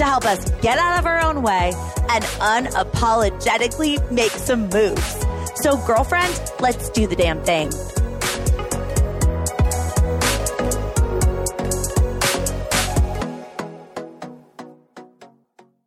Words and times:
to 0.00 0.06
help 0.06 0.24
us 0.24 0.50
get 0.62 0.78
out 0.78 0.98
of 0.98 1.04
our 1.04 1.22
own 1.22 1.42
way 1.42 1.72
and 2.08 2.24
unapologetically 2.24 4.10
make 4.10 4.30
some 4.30 4.62
moves. 4.70 5.26
So, 5.56 5.76
girlfriend, 5.86 6.40
let's 6.58 6.88
do 6.88 7.06
the 7.06 7.14
damn 7.14 7.42
thing. 7.44 7.70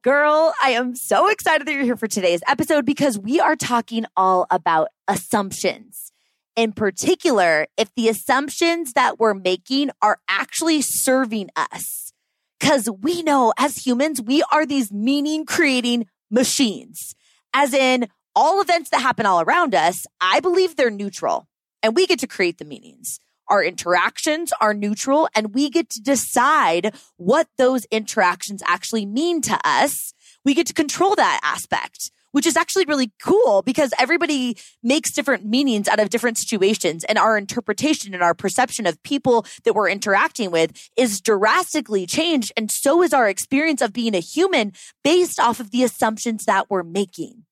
Girl, 0.04 0.54
I 0.62 0.72
am 0.72 0.96
so 0.96 1.30
excited 1.30 1.66
that 1.66 1.74
you're 1.74 1.84
here 1.84 1.98
for 1.98 2.08
today's 2.08 2.42
episode 2.48 2.86
because 2.86 3.18
we 3.18 3.40
are 3.40 3.56
talking 3.56 4.06
all 4.16 4.46
about 4.52 4.90
assumptions 5.08 6.12
in 6.56 6.72
particular 6.72 7.66
if 7.78 7.90
the 7.96 8.10
assumptions 8.10 8.94
that 8.94 9.18
we're 9.18 9.34
making 9.34 9.90
are 10.04 10.20
actually 10.28 10.82
serving 10.82 11.50
us. 11.56 12.03
Because 12.64 12.90
we 13.02 13.24
know 13.24 13.52
as 13.60 13.86
humans, 13.86 14.22
we 14.22 14.42
are 14.50 14.66
these 14.66 14.90
meaning 14.90 15.46
creating 15.46 16.06
machines. 16.32 17.14
As 17.54 17.74
in, 17.74 18.08
all 18.38 18.62
events 18.62 18.90
that 18.92 19.02
happen 19.02 19.26
all 19.26 19.42
around 19.42 19.76
us, 19.76 20.08
I 20.22 20.40
believe 20.40 20.78
they're 20.78 20.90
neutral 20.90 21.50
and 21.84 21.94
we 21.94 22.08
get 22.08 22.20
to 22.20 22.28
create 22.28 22.60
the 22.60 22.66
meanings. 22.66 23.20
Our 23.50 23.66
interactions 23.66 24.54
are 24.62 24.74
neutral 24.74 25.28
and 25.36 25.54
we 25.54 25.70
get 25.70 25.90
to 25.90 26.02
decide 26.02 26.96
what 27.18 27.50
those 27.58 27.84
interactions 27.92 28.64
actually 28.66 29.06
mean 29.06 29.42
to 29.42 29.60
us. 29.66 30.14
We 30.46 30.54
get 30.54 30.68
to 30.68 30.74
control 30.74 31.16
that 31.16 31.42
aspect 31.44 32.12
which 32.34 32.46
is 32.46 32.58
actually 32.58 32.86
really 32.86 33.14
cool 33.24 33.62
because 33.62 33.94
everybody 33.98 34.58
makes 34.82 35.12
different 35.12 35.46
meanings 35.46 35.88
out 35.88 36.00
of 36.00 36.10
different 36.10 36.38
situations. 36.38 37.06
And 37.06 37.18
our 37.18 37.38
interpretation 37.38 38.14
and 38.14 38.22
our 38.22 38.34
perception 38.34 38.86
of 38.86 39.02
people 39.04 39.46
that 39.64 39.74
we're 39.74 39.90
interacting 39.90 40.52
with 40.52 40.90
is 40.98 41.22
drastically 41.22 42.06
changed. 42.06 42.52
And 42.58 42.70
so 42.70 43.02
is 43.02 43.14
our 43.14 43.30
experience 43.30 43.82
of 43.82 43.94
being 43.94 44.16
a 44.16 44.20
human 44.20 44.74
based 45.04 45.40
off 45.40 45.60
of 45.60 45.72
the 45.72 45.84
assumptions 45.84 46.46
that 46.46 46.70
we're 46.70 46.84
making. 46.84 47.46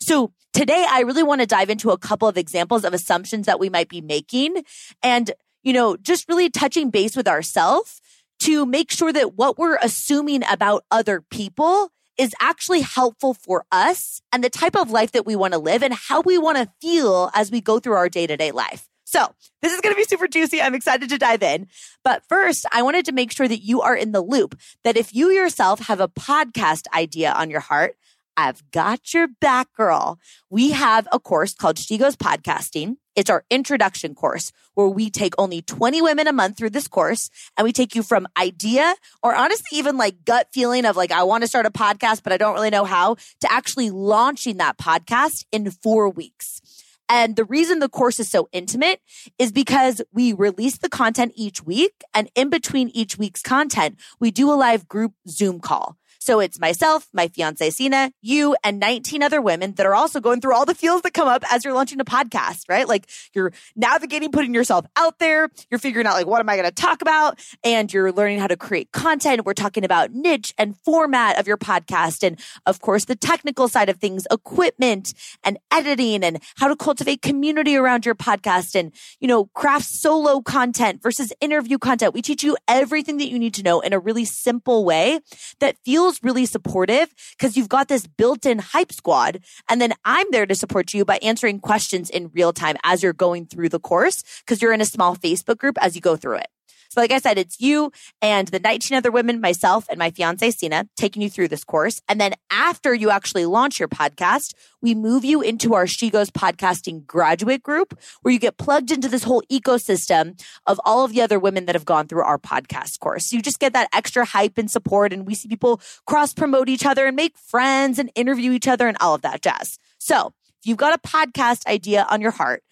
So 0.00 0.32
today 0.52 0.86
I 0.88 1.00
really 1.00 1.22
want 1.22 1.42
to 1.42 1.46
dive 1.46 1.70
into 1.70 1.90
a 1.90 1.98
couple 1.98 2.26
of 2.26 2.38
examples 2.38 2.84
of 2.84 2.94
assumptions 2.94 3.46
that 3.46 3.60
we 3.60 3.68
might 3.68 3.88
be 3.88 4.00
making 4.00 4.64
and, 5.02 5.30
you 5.62 5.74
know, 5.74 5.96
just 5.96 6.28
really 6.28 6.48
touching 6.48 6.90
base 6.90 7.14
with 7.14 7.28
ourselves 7.28 8.00
to 8.40 8.66
make 8.66 8.90
sure 8.90 9.12
that 9.12 9.36
what 9.36 9.58
we're 9.58 9.78
assuming 9.82 10.42
about 10.50 10.84
other 10.90 11.20
people 11.20 11.90
is 12.18 12.34
actually 12.40 12.80
helpful 12.80 13.34
for 13.34 13.64
us 13.72 14.20
and 14.32 14.44
the 14.44 14.50
type 14.50 14.76
of 14.76 14.90
life 14.90 15.12
that 15.12 15.26
we 15.26 15.36
want 15.36 15.52
to 15.54 15.58
live 15.58 15.82
and 15.82 15.94
how 15.94 16.20
we 16.20 16.38
want 16.38 16.58
to 16.58 16.70
feel 16.80 17.30
as 17.34 17.50
we 17.50 17.60
go 17.60 17.78
through 17.78 17.94
our 17.94 18.08
day 18.08 18.26
to 18.26 18.36
day 18.36 18.50
life. 18.50 18.88
So 19.04 19.34
this 19.60 19.74
is 19.74 19.80
going 19.82 19.94
to 19.94 19.96
be 19.98 20.04
super 20.04 20.26
juicy. 20.26 20.62
I'm 20.62 20.74
excited 20.74 21.10
to 21.10 21.18
dive 21.18 21.42
in. 21.42 21.68
But 22.02 22.22
first, 22.28 22.64
I 22.72 22.80
wanted 22.80 23.04
to 23.06 23.12
make 23.12 23.30
sure 23.30 23.46
that 23.46 23.62
you 23.62 23.82
are 23.82 23.94
in 23.94 24.12
the 24.12 24.22
loop 24.22 24.58
that 24.84 24.96
if 24.96 25.14
you 25.14 25.28
yourself 25.30 25.80
have 25.80 26.00
a 26.00 26.08
podcast 26.08 26.86
idea 26.94 27.30
on 27.30 27.50
your 27.50 27.60
heart, 27.60 27.96
I've 28.36 28.70
got 28.70 29.12
your 29.12 29.28
back, 29.28 29.72
girl. 29.74 30.18
We 30.48 30.70
have 30.70 31.06
a 31.12 31.18
course 31.18 31.54
called 31.54 31.78
She 31.78 31.98
Goes 31.98 32.16
Podcasting. 32.16 32.96
It's 33.14 33.28
our 33.28 33.44
introduction 33.50 34.14
course 34.14 34.52
where 34.74 34.88
we 34.88 35.10
take 35.10 35.34
only 35.36 35.60
20 35.60 36.00
women 36.00 36.26
a 36.26 36.32
month 36.32 36.56
through 36.56 36.70
this 36.70 36.88
course 36.88 37.28
and 37.56 37.64
we 37.64 37.72
take 37.72 37.94
you 37.94 38.02
from 38.02 38.26
idea 38.38 38.94
or 39.22 39.34
honestly 39.34 39.78
even 39.78 39.98
like 39.98 40.24
gut 40.24 40.48
feeling 40.52 40.86
of 40.86 40.96
like, 40.96 41.12
I 41.12 41.24
want 41.24 41.42
to 41.42 41.48
start 41.48 41.66
a 41.66 41.70
podcast, 41.70 42.22
but 42.22 42.32
I 42.32 42.38
don't 42.38 42.54
really 42.54 42.70
know 42.70 42.84
how 42.84 43.16
to 43.40 43.52
actually 43.52 43.90
launching 43.90 44.56
that 44.56 44.78
podcast 44.78 45.44
in 45.52 45.70
four 45.70 46.08
weeks. 46.08 46.62
And 47.10 47.36
the 47.36 47.44
reason 47.44 47.80
the 47.80 47.90
course 47.90 48.18
is 48.18 48.30
so 48.30 48.48
intimate 48.52 49.00
is 49.38 49.52
because 49.52 50.00
we 50.12 50.32
release 50.32 50.78
the 50.78 50.88
content 50.88 51.32
each 51.36 51.62
week 51.62 51.92
and 52.14 52.30
in 52.34 52.48
between 52.48 52.88
each 52.88 53.18
week's 53.18 53.42
content, 53.42 53.98
we 54.18 54.30
do 54.30 54.50
a 54.50 54.54
live 54.54 54.88
group 54.88 55.12
Zoom 55.28 55.60
call. 55.60 55.98
So 56.22 56.38
it's 56.38 56.60
myself, 56.60 57.08
my 57.12 57.26
fiance 57.26 57.68
Sina, 57.70 58.12
you, 58.20 58.54
and 58.62 58.78
19 58.78 59.24
other 59.24 59.42
women 59.42 59.72
that 59.74 59.86
are 59.86 59.94
also 59.94 60.20
going 60.20 60.40
through 60.40 60.54
all 60.54 60.64
the 60.64 60.74
feels 60.74 61.02
that 61.02 61.14
come 61.14 61.26
up 61.26 61.42
as 61.52 61.64
you're 61.64 61.74
launching 61.74 61.98
a 61.98 62.04
podcast, 62.04 62.68
right? 62.68 62.86
Like 62.86 63.08
you're 63.34 63.52
navigating, 63.74 64.30
putting 64.30 64.54
yourself 64.54 64.86
out 64.96 65.18
there. 65.18 65.48
You're 65.68 65.80
figuring 65.80 66.06
out 66.06 66.14
like, 66.14 66.28
what 66.28 66.38
am 66.38 66.48
I 66.48 66.54
going 66.54 66.68
to 66.68 66.74
talk 66.74 67.02
about? 67.02 67.40
And 67.64 67.92
you're 67.92 68.12
learning 68.12 68.38
how 68.38 68.46
to 68.46 68.56
create 68.56 68.92
content. 68.92 69.44
We're 69.44 69.52
talking 69.52 69.84
about 69.84 70.12
niche 70.12 70.54
and 70.56 70.76
format 70.84 71.40
of 71.40 71.48
your 71.48 71.56
podcast. 71.56 72.24
And 72.24 72.38
of 72.66 72.80
course, 72.80 73.06
the 73.06 73.16
technical 73.16 73.66
side 73.66 73.88
of 73.88 73.96
things, 73.96 74.24
equipment 74.30 75.14
and 75.42 75.58
editing 75.72 76.22
and 76.22 76.40
how 76.56 76.68
to 76.68 76.76
cultivate 76.76 77.22
community 77.22 77.74
around 77.74 78.06
your 78.06 78.14
podcast 78.14 78.78
and, 78.78 78.92
you 79.18 79.26
know, 79.26 79.46
craft 79.46 79.86
solo 79.86 80.40
content 80.40 81.02
versus 81.02 81.32
interview 81.40 81.78
content. 81.78 82.14
We 82.14 82.22
teach 82.22 82.44
you 82.44 82.56
everything 82.68 83.16
that 83.16 83.28
you 83.28 83.40
need 83.40 83.54
to 83.54 83.64
know 83.64 83.80
in 83.80 83.92
a 83.92 83.98
really 83.98 84.24
simple 84.24 84.84
way 84.84 85.18
that 85.58 85.76
feels 85.84 86.11
feels 86.12 86.22
really 86.22 86.46
supportive 86.46 87.12
because 87.38 87.56
you've 87.56 87.68
got 87.68 87.88
this 87.88 88.06
built 88.06 88.46
in 88.46 88.58
hype 88.58 88.92
squad. 88.92 89.40
And 89.68 89.80
then 89.80 89.92
I'm 90.04 90.26
there 90.30 90.46
to 90.46 90.54
support 90.54 90.94
you 90.94 91.04
by 91.04 91.18
answering 91.22 91.60
questions 91.60 92.10
in 92.10 92.30
real 92.34 92.52
time 92.52 92.76
as 92.84 93.02
you're 93.02 93.12
going 93.12 93.46
through 93.46 93.70
the 93.70 93.80
course 93.80 94.22
because 94.44 94.60
you're 94.60 94.72
in 94.72 94.80
a 94.80 94.86
small 94.86 95.16
Facebook 95.16 95.58
group 95.58 95.78
as 95.80 95.94
you 95.94 96.00
go 96.00 96.16
through 96.16 96.36
it. 96.36 96.48
So 96.92 97.00
like 97.00 97.10
I 97.10 97.20
said, 97.20 97.38
it's 97.38 97.58
you 97.58 97.90
and 98.20 98.48
the 98.48 98.58
19 98.58 98.98
other 98.98 99.10
women, 99.10 99.40
myself 99.40 99.86
and 99.88 99.98
my 99.98 100.10
fiance 100.10 100.50
Sina 100.50 100.86
taking 100.94 101.22
you 101.22 101.30
through 101.30 101.48
this 101.48 101.64
course. 101.64 102.02
And 102.06 102.20
then 102.20 102.34
after 102.50 102.92
you 102.92 103.08
actually 103.08 103.46
launch 103.46 103.80
your 103.80 103.88
podcast, 103.88 104.52
we 104.82 104.94
move 104.94 105.24
you 105.24 105.40
into 105.40 105.72
our 105.72 105.86
She 105.86 106.10
Goes 106.10 106.28
podcasting 106.28 107.06
graduate 107.06 107.62
group 107.62 107.98
where 108.20 108.34
you 108.34 108.38
get 108.38 108.58
plugged 108.58 108.90
into 108.90 109.08
this 109.08 109.22
whole 109.22 109.42
ecosystem 109.50 110.38
of 110.66 110.78
all 110.84 111.02
of 111.02 111.14
the 111.14 111.22
other 111.22 111.38
women 111.38 111.64
that 111.64 111.74
have 111.74 111.86
gone 111.86 112.08
through 112.08 112.24
our 112.24 112.38
podcast 112.38 113.00
course. 113.00 113.32
You 113.32 113.40
just 113.40 113.58
get 113.58 113.72
that 113.72 113.88
extra 113.94 114.26
hype 114.26 114.58
and 114.58 114.70
support 114.70 115.14
and 115.14 115.26
we 115.26 115.34
see 115.34 115.48
people 115.48 115.80
cross 116.06 116.34
promote 116.34 116.68
each 116.68 116.84
other 116.84 117.06
and 117.06 117.16
make 117.16 117.38
friends 117.38 117.98
and 117.98 118.10
interview 118.14 118.52
each 118.52 118.68
other 118.68 118.86
and 118.86 118.98
all 119.00 119.14
of 119.14 119.22
that 119.22 119.40
jazz. 119.40 119.78
So 119.96 120.34
if 120.60 120.66
you've 120.66 120.76
got 120.76 120.94
a 120.94 121.08
podcast 121.08 121.66
idea 121.66 122.06
on 122.10 122.20
your 122.20 122.32
heart 122.32 122.62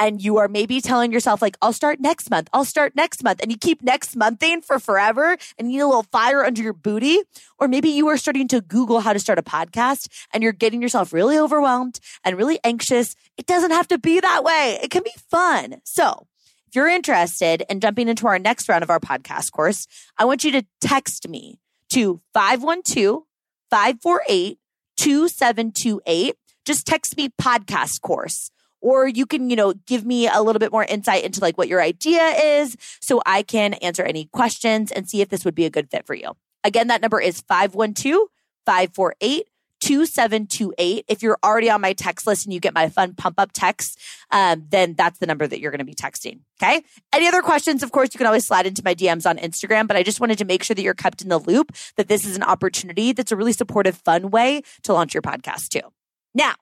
and 0.00 0.22
you 0.22 0.38
are 0.38 0.48
maybe 0.48 0.80
telling 0.80 1.12
yourself 1.12 1.42
like, 1.42 1.58
I'll 1.60 1.74
start 1.74 2.00
next 2.00 2.30
month. 2.30 2.48
I'll 2.54 2.64
start 2.64 2.96
next 2.96 3.22
month. 3.22 3.40
And 3.42 3.52
you 3.52 3.58
keep 3.58 3.82
next 3.82 4.16
monthing 4.16 4.62
for 4.62 4.78
forever 4.78 5.36
and 5.58 5.70
you 5.70 5.76
need 5.76 5.82
a 5.82 5.86
little 5.86 6.04
fire 6.04 6.42
under 6.42 6.62
your 6.62 6.72
booty. 6.72 7.20
Or 7.58 7.68
maybe 7.68 7.90
you 7.90 8.08
are 8.08 8.16
starting 8.16 8.48
to 8.48 8.62
Google 8.62 9.00
how 9.00 9.12
to 9.12 9.18
start 9.18 9.38
a 9.38 9.42
podcast 9.42 10.08
and 10.32 10.42
you're 10.42 10.52
getting 10.52 10.80
yourself 10.80 11.12
really 11.12 11.38
overwhelmed 11.38 12.00
and 12.24 12.38
really 12.38 12.58
anxious. 12.64 13.14
It 13.36 13.44
doesn't 13.44 13.72
have 13.72 13.88
to 13.88 13.98
be 13.98 14.18
that 14.20 14.42
way. 14.42 14.78
It 14.82 14.90
can 14.90 15.02
be 15.02 15.12
fun. 15.30 15.82
So 15.84 16.26
if 16.66 16.74
you're 16.74 16.88
interested 16.88 17.64
in 17.68 17.80
jumping 17.80 18.08
into 18.08 18.26
our 18.26 18.38
next 18.38 18.70
round 18.70 18.82
of 18.82 18.88
our 18.88 19.00
podcast 19.00 19.52
course, 19.52 19.86
I 20.16 20.24
want 20.24 20.44
you 20.44 20.52
to 20.52 20.64
text 20.80 21.28
me 21.28 21.60
to 21.90 22.22
512 22.32 23.24
548 23.70 24.58
2728. 24.96 26.36
Just 26.64 26.86
text 26.86 27.18
me 27.18 27.28
podcast 27.38 28.00
course 28.00 28.50
or 28.80 29.06
you 29.06 29.26
can, 29.26 29.50
you 29.50 29.56
know, 29.56 29.74
give 29.86 30.04
me 30.04 30.28
a 30.28 30.40
little 30.42 30.60
bit 30.60 30.72
more 30.72 30.84
insight 30.84 31.24
into 31.24 31.40
like 31.40 31.58
what 31.58 31.68
your 31.68 31.82
idea 31.82 32.22
is 32.60 32.76
so 33.00 33.22
I 33.26 33.42
can 33.42 33.74
answer 33.74 34.02
any 34.02 34.26
questions 34.26 34.90
and 34.92 35.08
see 35.08 35.20
if 35.20 35.28
this 35.28 35.44
would 35.44 35.54
be 35.54 35.64
a 35.64 35.70
good 35.70 35.90
fit 35.90 36.06
for 36.06 36.14
you. 36.14 36.32
Again, 36.64 36.88
that 36.88 37.00
number 37.00 37.20
is 37.20 37.40
512 37.40 38.28
548 38.66 39.46
2728. 39.80 41.06
If 41.08 41.22
you're 41.22 41.38
already 41.42 41.70
on 41.70 41.80
my 41.80 41.94
text 41.94 42.26
list 42.26 42.44
and 42.44 42.52
you 42.52 42.60
get 42.60 42.74
my 42.74 42.88
fun 42.88 43.14
pump 43.14 43.40
up 43.40 43.50
text, 43.52 43.98
um, 44.30 44.66
then 44.68 44.94
that's 44.94 45.18
the 45.18 45.26
number 45.26 45.46
that 45.46 45.58
you're 45.58 45.70
going 45.70 45.78
to 45.78 45.84
be 45.84 45.94
texting. 45.94 46.40
Okay. 46.62 46.82
Any 47.12 47.26
other 47.26 47.42
questions? 47.42 47.82
Of 47.82 47.90
course, 47.90 48.10
you 48.12 48.18
can 48.18 48.26
always 48.26 48.46
slide 48.46 48.66
into 48.66 48.82
my 48.84 48.94
DMs 48.94 49.28
on 49.28 49.38
Instagram, 49.38 49.88
but 49.88 49.96
I 49.96 50.02
just 50.02 50.20
wanted 50.20 50.38
to 50.38 50.44
make 50.44 50.62
sure 50.62 50.74
that 50.74 50.82
you're 50.82 50.94
kept 50.94 51.22
in 51.22 51.28
the 51.28 51.38
loop 51.38 51.74
that 51.96 52.08
this 52.08 52.26
is 52.26 52.36
an 52.36 52.42
opportunity 52.42 53.12
that's 53.12 53.32
a 53.32 53.36
really 53.36 53.54
supportive, 53.54 53.96
fun 53.96 54.30
way 54.30 54.62
to 54.82 54.92
launch 54.92 55.14
your 55.14 55.22
podcast 55.22 55.68
too. 55.68 55.88
Now, 56.34 56.54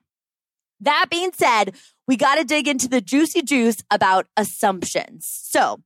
that 0.81 1.07
being 1.11 1.33
said, 1.33 1.75
we 2.09 2.17
got 2.17 2.37
to 2.37 2.45
dig 2.45 2.67
into 2.67 2.89
the 2.89 3.01
juicy 3.01 3.43
juice 3.43 3.77
about 3.91 4.27
assumptions. 4.37 5.29
So, 5.29 5.81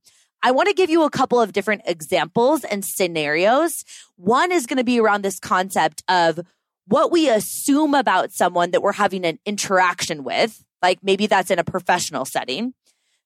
I 0.45 0.51
want 0.51 0.67
to 0.67 0.73
give 0.73 0.89
you 0.89 1.03
a 1.03 1.09
couple 1.09 1.39
of 1.39 1.53
different 1.53 1.83
examples 1.85 2.65
and 2.65 2.83
scenarios. 2.83 3.85
One 4.17 4.51
is 4.51 4.65
going 4.65 4.77
to 4.77 4.83
be 4.83 4.99
around 4.99 5.21
this 5.21 5.39
concept 5.39 6.03
of 6.09 6.39
what 6.85 7.11
we 7.11 7.29
assume 7.29 7.93
about 7.93 8.33
someone 8.33 8.71
that 8.71 8.81
we're 8.81 8.91
having 8.91 9.25
an 9.25 9.39
interaction 9.45 10.25
with, 10.25 10.65
like 10.81 10.99
maybe 11.01 11.27
that's 11.27 11.49
in 11.49 11.59
a 11.59 11.63
professional 11.63 12.25
setting. 12.25 12.73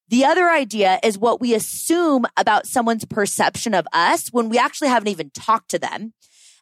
The 0.10 0.26
other 0.26 0.50
idea 0.50 1.00
is 1.04 1.18
what 1.18 1.42
we 1.42 1.56
assume 1.56 2.28
about 2.38 2.68
someone's 2.68 3.06
perception 3.06 3.74
of 3.74 3.88
us 3.94 4.30
when 4.30 4.48
we 4.48 4.60
actually 4.60 4.90
haven't 4.90 5.10
even 5.10 5.32
talked 5.32 5.70
to 5.72 5.80
them. 5.80 6.14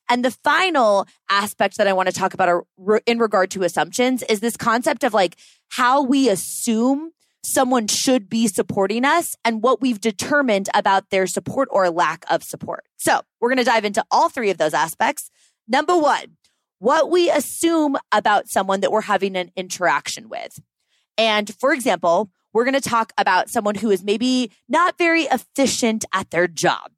And 0.09 0.23
the 0.23 0.31
final 0.31 1.07
aspect 1.29 1.77
that 1.77 1.87
I 1.87 1.93
want 1.93 2.07
to 2.09 2.13
talk 2.13 2.33
about 2.33 2.65
in 3.05 3.19
regard 3.19 3.51
to 3.51 3.63
assumptions 3.63 4.23
is 4.23 4.39
this 4.39 4.57
concept 4.57 5.03
of 5.03 5.13
like 5.13 5.37
how 5.69 6.03
we 6.03 6.29
assume 6.29 7.11
someone 7.43 7.87
should 7.87 8.27
be 8.29 8.47
supporting 8.47 9.05
us 9.05 9.35
and 9.45 9.61
what 9.61 9.81
we've 9.81 10.01
determined 10.01 10.67
about 10.73 11.09
their 11.09 11.27
support 11.27 11.69
or 11.71 11.89
lack 11.89 12.25
of 12.29 12.43
support. 12.43 12.85
So 12.97 13.21
we're 13.39 13.49
going 13.49 13.59
to 13.59 13.63
dive 13.63 13.85
into 13.85 14.03
all 14.09 14.29
three 14.29 14.49
of 14.49 14.57
those 14.57 14.73
aspects. 14.73 15.29
Number 15.67 15.97
one, 15.97 16.37
what 16.79 17.09
we 17.09 17.29
assume 17.29 17.97
about 18.11 18.49
someone 18.49 18.81
that 18.81 18.91
we're 18.91 19.01
having 19.01 19.35
an 19.35 19.51
interaction 19.55 20.27
with. 20.29 20.59
And 21.17 21.53
for 21.59 21.73
example, 21.73 22.29
we're 22.51 22.65
going 22.65 22.73
to 22.73 22.81
talk 22.81 23.13
about 23.17 23.49
someone 23.49 23.75
who 23.75 23.91
is 23.91 24.03
maybe 24.03 24.51
not 24.67 24.97
very 24.97 25.23
efficient 25.23 26.05
at 26.13 26.31
their 26.31 26.47
job. 26.47 26.91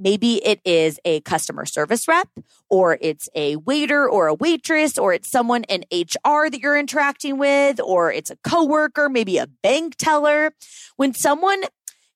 Maybe 0.00 0.44
it 0.44 0.60
is 0.64 0.98
a 1.04 1.20
customer 1.20 1.66
service 1.66 2.08
rep, 2.08 2.28
or 2.70 2.96
it's 3.02 3.28
a 3.34 3.56
waiter 3.56 4.08
or 4.08 4.28
a 4.28 4.34
waitress, 4.34 4.96
or 4.96 5.12
it's 5.12 5.30
someone 5.30 5.64
in 5.64 5.84
HR 5.92 6.48
that 6.48 6.58
you're 6.60 6.78
interacting 6.78 7.36
with, 7.36 7.78
or 7.80 8.10
it's 8.10 8.30
a 8.30 8.36
coworker, 8.36 9.10
maybe 9.10 9.36
a 9.36 9.46
bank 9.46 9.96
teller. 9.96 10.52
When 10.96 11.12
someone 11.12 11.62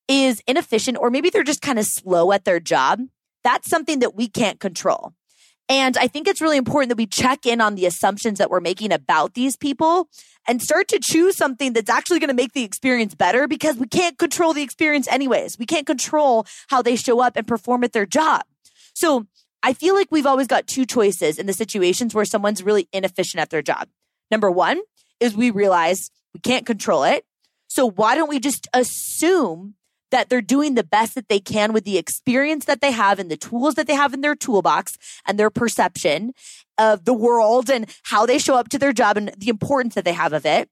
is 0.09 0.43
inefficient, 0.47 0.97
or 0.99 1.11
maybe 1.11 1.29
they're 1.29 1.45
just 1.45 1.61
kind 1.61 1.79
of 1.79 1.85
slow 1.85 2.33
at 2.33 2.45
their 2.45 2.59
job, 2.59 3.01
that's 3.43 3.69
something 3.69 3.99
that 3.99 4.15
we 4.15 4.29
can't 4.29 4.59
control. 4.59 5.13
And 5.69 5.97
I 5.97 6.09
think 6.09 6.29
it's 6.29 6.41
really 6.41 6.59
important 6.59 6.91
that 6.91 6.99
we 6.99 7.07
check 7.07 7.47
in 7.47 7.61
on 7.61 7.75
the 7.75 7.87
assumptions 7.87 8.39
that 8.39 8.51
we're 8.51 8.61
making 8.61 8.93
about 8.93 9.35
these 9.35 9.57
people 9.57 10.09
and 10.47 10.61
start 10.61 10.89
to 10.89 10.99
choose 10.99 11.37
something 11.37 11.73
that's 11.73 11.89
actually 11.89 12.19
going 12.19 12.29
to 12.29 12.35
make 12.35 12.53
the 12.53 12.65
experience 12.65 13.15
better 13.15 13.49
because 13.49 13.77
we 13.77 13.87
can't 13.87 14.19
control 14.19 14.53
the 14.53 14.63
experience 14.63 15.09
anyways. 15.09 15.59
We 15.59 15.65
can't 15.65 15.87
control 15.87 16.47
how 16.69 16.83
they 16.83 16.97
show 16.97 17.21
up 17.21 17.37
and 17.37 17.47
perform 17.47 17.83
at 17.83 17.93
their 17.93 18.05
job. 18.05 18.43
So 18.95 19.27
I 19.63 19.73
feel 19.73 19.95
like 19.95 20.09
we've 20.11 20.27
always 20.27 20.47
got 20.47 20.67
two 20.67 20.85
choices 20.85 21.39
in 21.39 21.47
the 21.47 21.55
situations 21.55 22.15
where 22.15 22.27
someone's 22.27 22.63
really 22.63 22.89
inefficient 22.93 23.41
at 23.41 23.49
their 23.49 23.63
job. 23.63 23.89
Number 24.31 24.51
one 24.51 24.81
is 25.21 25.35
we 25.35 25.51
realize 25.51 26.11
we 26.35 26.41
can't 26.41 26.67
control 26.67 27.05
it. 27.05 27.25
So 27.69 27.91
why 27.91 28.15
don't 28.15 28.29
we 28.29 28.39
just 28.39 28.69
assume 28.75 29.75
that 30.15 30.29
they're 30.29 30.41
doing 30.41 30.77
the 30.77 30.85
best 30.85 31.17
that 31.17 31.29
they 31.29 31.41
can 31.41 31.73
with 31.73 31.83
the 31.83 31.99
experience 31.99 32.67
that 32.67 32.81
they 32.81 32.93
have 32.93 33.19
and 33.19 33.29
the 33.29 33.37
tools 33.37 33.75
that 33.75 33.89
they 33.89 33.97
have 33.97 34.15
in 34.15 34.21
their 34.21 34.37
toolbox 34.37 34.97
and 35.27 35.37
their 35.37 35.51
perception 35.51 36.33
of 36.79 37.05
the 37.05 37.13
world 37.13 37.69
and 37.69 37.93
how 38.05 38.25
they 38.25 38.39
show 38.39 38.55
up 38.55 38.69
to 38.69 38.79
their 38.79 38.93
job 38.93 39.17
and 39.17 39.35
the 39.37 39.49
importance 39.49 39.97
that 39.97 40.05
they 40.05 40.13
have 40.13 40.33
of 40.33 40.47
it. 40.47 40.71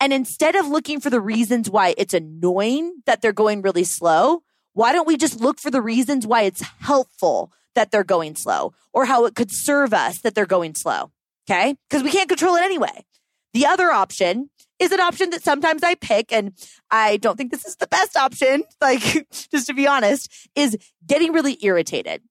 And 0.00 0.10
instead 0.10 0.56
of 0.56 0.66
looking 0.66 1.00
for 1.00 1.10
the 1.10 1.20
reasons 1.20 1.68
why 1.68 1.94
it's 1.98 2.14
annoying 2.14 3.02
that 3.04 3.20
they're 3.20 3.30
going 3.30 3.60
really 3.60 3.84
slow, 3.84 4.42
why 4.72 4.94
don't 4.94 5.06
we 5.06 5.18
just 5.18 5.38
look 5.38 5.60
for 5.60 5.70
the 5.70 5.82
reasons 5.82 6.26
why 6.26 6.44
it's 6.44 6.62
helpful 6.80 7.52
that 7.74 7.90
they're 7.90 8.04
going 8.04 8.36
slow 8.36 8.72
or 8.94 9.04
how 9.04 9.26
it 9.26 9.34
could 9.34 9.52
serve 9.52 9.92
us 9.92 10.22
that 10.22 10.34
they're 10.34 10.46
going 10.46 10.74
slow? 10.74 11.10
Okay. 11.46 11.76
Because 11.90 12.02
we 12.02 12.10
can't 12.10 12.30
control 12.30 12.54
it 12.54 12.62
anyway. 12.62 13.04
The 13.52 13.66
other 13.66 13.90
option 13.90 14.48
is 14.78 14.92
an 14.92 15.00
option 15.00 15.30
that 15.30 15.42
sometimes 15.42 15.82
I 15.82 15.94
pick. 15.94 16.32
And 16.32 16.52
I 16.90 17.16
don't 17.18 17.36
think 17.36 17.50
this 17.50 17.64
is 17.64 17.76
the 17.76 17.86
best 17.88 18.16
option. 18.16 18.64
Like, 18.80 19.26
just 19.50 19.66
to 19.66 19.74
be 19.74 19.86
honest, 19.86 20.30
is 20.54 20.78
getting 21.04 21.32
really 21.32 21.58
irritated, 21.62 22.22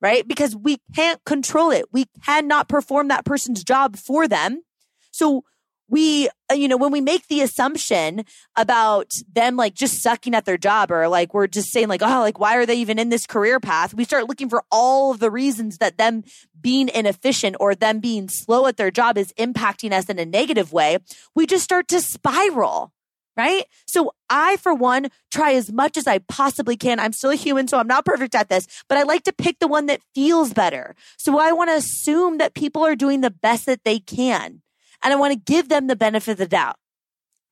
right? 0.00 0.26
Because 0.26 0.54
we 0.54 0.78
can't 0.94 1.22
control 1.24 1.70
it. 1.70 1.86
We 1.92 2.06
cannot 2.24 2.68
perform 2.68 3.08
that 3.08 3.24
person's 3.24 3.64
job 3.64 3.96
for 3.96 4.28
them. 4.28 4.62
So 5.10 5.44
we, 5.88 6.28
uh, 6.50 6.54
you 6.54 6.68
know, 6.68 6.76
when 6.76 6.92
we 6.92 7.00
make 7.00 7.28
the 7.28 7.40
assumption 7.40 8.24
about 8.56 9.12
them 9.32 9.56
like 9.56 9.74
just 9.74 10.02
sucking 10.02 10.34
at 10.34 10.44
their 10.44 10.56
job 10.56 10.90
or 10.90 11.08
like 11.08 11.34
we're 11.34 11.46
just 11.46 11.70
saying 11.72 11.88
like, 11.88 12.02
oh, 12.02 12.20
like 12.20 12.38
why 12.38 12.56
are 12.56 12.66
they 12.66 12.76
even 12.76 12.98
in 12.98 13.10
this 13.10 13.26
career 13.26 13.60
path? 13.60 13.94
We 13.94 14.04
start 14.04 14.28
looking 14.28 14.48
for 14.48 14.64
all 14.70 15.10
of 15.10 15.20
the 15.20 15.30
reasons 15.30 15.78
that 15.78 15.98
them 15.98 16.24
being 16.60 16.88
inefficient 16.88 17.56
or 17.60 17.74
them 17.74 18.00
being 18.00 18.28
slow 18.28 18.66
at 18.66 18.76
their 18.76 18.90
job 18.90 19.18
is 19.18 19.32
impacting 19.34 19.92
us 19.92 20.08
in 20.08 20.18
a 20.18 20.24
negative 20.24 20.72
way. 20.72 20.98
We 21.34 21.46
just 21.46 21.64
start 21.64 21.88
to 21.88 22.00
spiral. 22.00 22.92
Right. 23.36 23.64
So 23.84 24.14
I, 24.30 24.58
for 24.58 24.72
one, 24.72 25.08
try 25.32 25.54
as 25.54 25.72
much 25.72 25.96
as 25.96 26.06
I 26.06 26.18
possibly 26.18 26.76
can. 26.76 27.00
I'm 27.00 27.12
still 27.12 27.30
a 27.30 27.34
human, 27.34 27.66
so 27.66 27.78
I'm 27.78 27.88
not 27.88 28.04
perfect 28.04 28.32
at 28.36 28.48
this, 28.48 28.68
but 28.88 28.96
I 28.96 29.02
like 29.02 29.24
to 29.24 29.32
pick 29.32 29.58
the 29.58 29.66
one 29.66 29.86
that 29.86 30.02
feels 30.14 30.52
better. 30.52 30.94
So 31.18 31.40
I 31.40 31.50
want 31.50 31.68
to 31.70 31.74
assume 31.74 32.38
that 32.38 32.54
people 32.54 32.86
are 32.86 32.94
doing 32.94 33.22
the 33.22 33.32
best 33.32 33.66
that 33.66 33.82
they 33.82 33.98
can 33.98 34.62
and 35.04 35.12
I 35.12 35.16
want 35.16 35.32
to 35.32 35.52
give 35.52 35.68
them 35.68 35.86
the 35.86 35.96
benefit 35.96 36.32
of 36.32 36.38
the 36.38 36.48
doubt. 36.48 36.76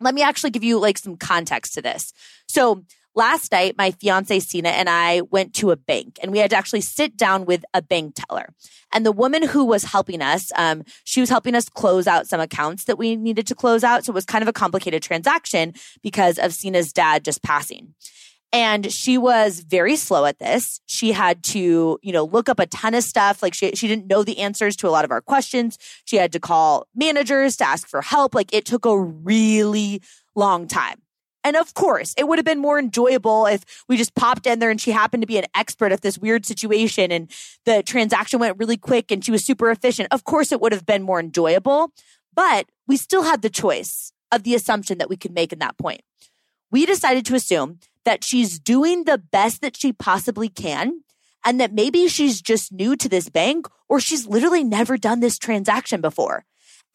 Let 0.00 0.14
me 0.14 0.22
actually 0.22 0.50
give 0.50 0.64
you 0.64 0.80
like 0.80 0.98
some 0.98 1.16
context 1.16 1.74
to 1.74 1.82
this. 1.82 2.12
So 2.48 2.84
last 3.14 3.52
night, 3.52 3.76
my 3.78 3.92
fiance 3.92 4.40
Sina 4.40 4.70
and 4.70 4.88
I 4.88 5.20
went 5.20 5.54
to 5.56 5.70
a 5.70 5.76
bank 5.76 6.18
and 6.22 6.32
we 6.32 6.38
had 6.38 6.50
to 6.50 6.56
actually 6.56 6.80
sit 6.80 7.16
down 7.16 7.44
with 7.44 7.64
a 7.72 7.82
bank 7.82 8.14
teller. 8.16 8.48
And 8.92 9.06
the 9.06 9.12
woman 9.12 9.46
who 9.46 9.64
was 9.64 9.84
helping 9.84 10.20
us, 10.20 10.50
um, 10.56 10.82
she 11.04 11.20
was 11.20 11.30
helping 11.30 11.54
us 11.54 11.68
close 11.68 12.06
out 12.06 12.26
some 12.26 12.40
accounts 12.40 12.84
that 12.84 12.98
we 12.98 13.16
needed 13.16 13.46
to 13.46 13.54
close 13.54 13.84
out. 13.84 14.04
So 14.04 14.12
it 14.12 14.14
was 14.14 14.24
kind 14.24 14.42
of 14.42 14.48
a 14.48 14.52
complicated 14.52 15.02
transaction 15.02 15.74
because 16.02 16.38
of 16.38 16.52
Sina's 16.52 16.92
dad 16.92 17.24
just 17.24 17.42
passing. 17.42 17.94
And 18.52 18.92
she 18.92 19.16
was 19.16 19.60
very 19.60 19.96
slow 19.96 20.26
at 20.26 20.38
this. 20.38 20.80
She 20.86 21.12
had 21.12 21.42
to, 21.44 21.98
you 22.02 22.12
know, 22.12 22.24
look 22.24 22.50
up 22.50 22.58
a 22.60 22.66
ton 22.66 22.94
of 22.94 23.02
stuff. 23.02 23.42
Like 23.42 23.54
she, 23.54 23.72
she 23.74 23.88
didn't 23.88 24.06
know 24.08 24.22
the 24.22 24.40
answers 24.40 24.76
to 24.76 24.88
a 24.88 24.90
lot 24.90 25.06
of 25.06 25.10
our 25.10 25.22
questions. 25.22 25.78
She 26.04 26.16
had 26.16 26.32
to 26.32 26.40
call 26.40 26.86
managers 26.94 27.56
to 27.56 27.64
ask 27.64 27.88
for 27.88 28.02
help. 28.02 28.34
Like 28.34 28.52
it 28.52 28.66
took 28.66 28.84
a 28.84 28.98
really 28.98 30.02
long 30.34 30.68
time. 30.68 31.00
And 31.44 31.56
of 31.56 31.74
course, 31.74 32.14
it 32.16 32.28
would 32.28 32.38
have 32.38 32.44
been 32.44 32.60
more 32.60 32.78
enjoyable 32.78 33.46
if 33.46 33.64
we 33.88 33.96
just 33.96 34.14
popped 34.14 34.46
in 34.46 34.58
there 34.58 34.70
and 34.70 34.80
she 34.80 34.92
happened 34.92 35.22
to 35.22 35.26
be 35.26 35.38
an 35.38 35.46
expert 35.54 35.90
at 35.90 36.02
this 36.02 36.18
weird 36.18 36.46
situation 36.46 37.10
and 37.10 37.30
the 37.64 37.82
transaction 37.82 38.38
went 38.38 38.58
really 38.58 38.76
quick 38.76 39.10
and 39.10 39.24
she 39.24 39.32
was 39.32 39.44
super 39.44 39.70
efficient. 39.70 40.08
Of 40.12 40.24
course, 40.24 40.52
it 40.52 40.60
would 40.60 40.72
have 40.72 40.86
been 40.86 41.02
more 41.02 41.18
enjoyable, 41.18 41.92
but 42.32 42.66
we 42.86 42.96
still 42.96 43.22
had 43.22 43.42
the 43.42 43.50
choice 43.50 44.12
of 44.30 44.44
the 44.44 44.54
assumption 44.54 44.98
that 44.98 45.08
we 45.08 45.16
could 45.16 45.32
make 45.32 45.52
in 45.52 45.58
that 45.58 45.78
point. 45.78 46.02
We 46.70 46.86
decided 46.86 47.26
to 47.26 47.34
assume 47.34 47.80
that 48.04 48.24
she's 48.24 48.58
doing 48.58 49.04
the 49.04 49.18
best 49.18 49.60
that 49.62 49.76
she 49.76 49.92
possibly 49.92 50.48
can 50.48 51.02
and 51.44 51.60
that 51.60 51.72
maybe 51.72 52.08
she's 52.08 52.40
just 52.40 52.72
new 52.72 52.96
to 52.96 53.08
this 53.08 53.28
bank 53.28 53.66
or 53.88 54.00
she's 54.00 54.26
literally 54.26 54.64
never 54.64 54.96
done 54.96 55.20
this 55.20 55.38
transaction 55.38 56.00
before. 56.00 56.44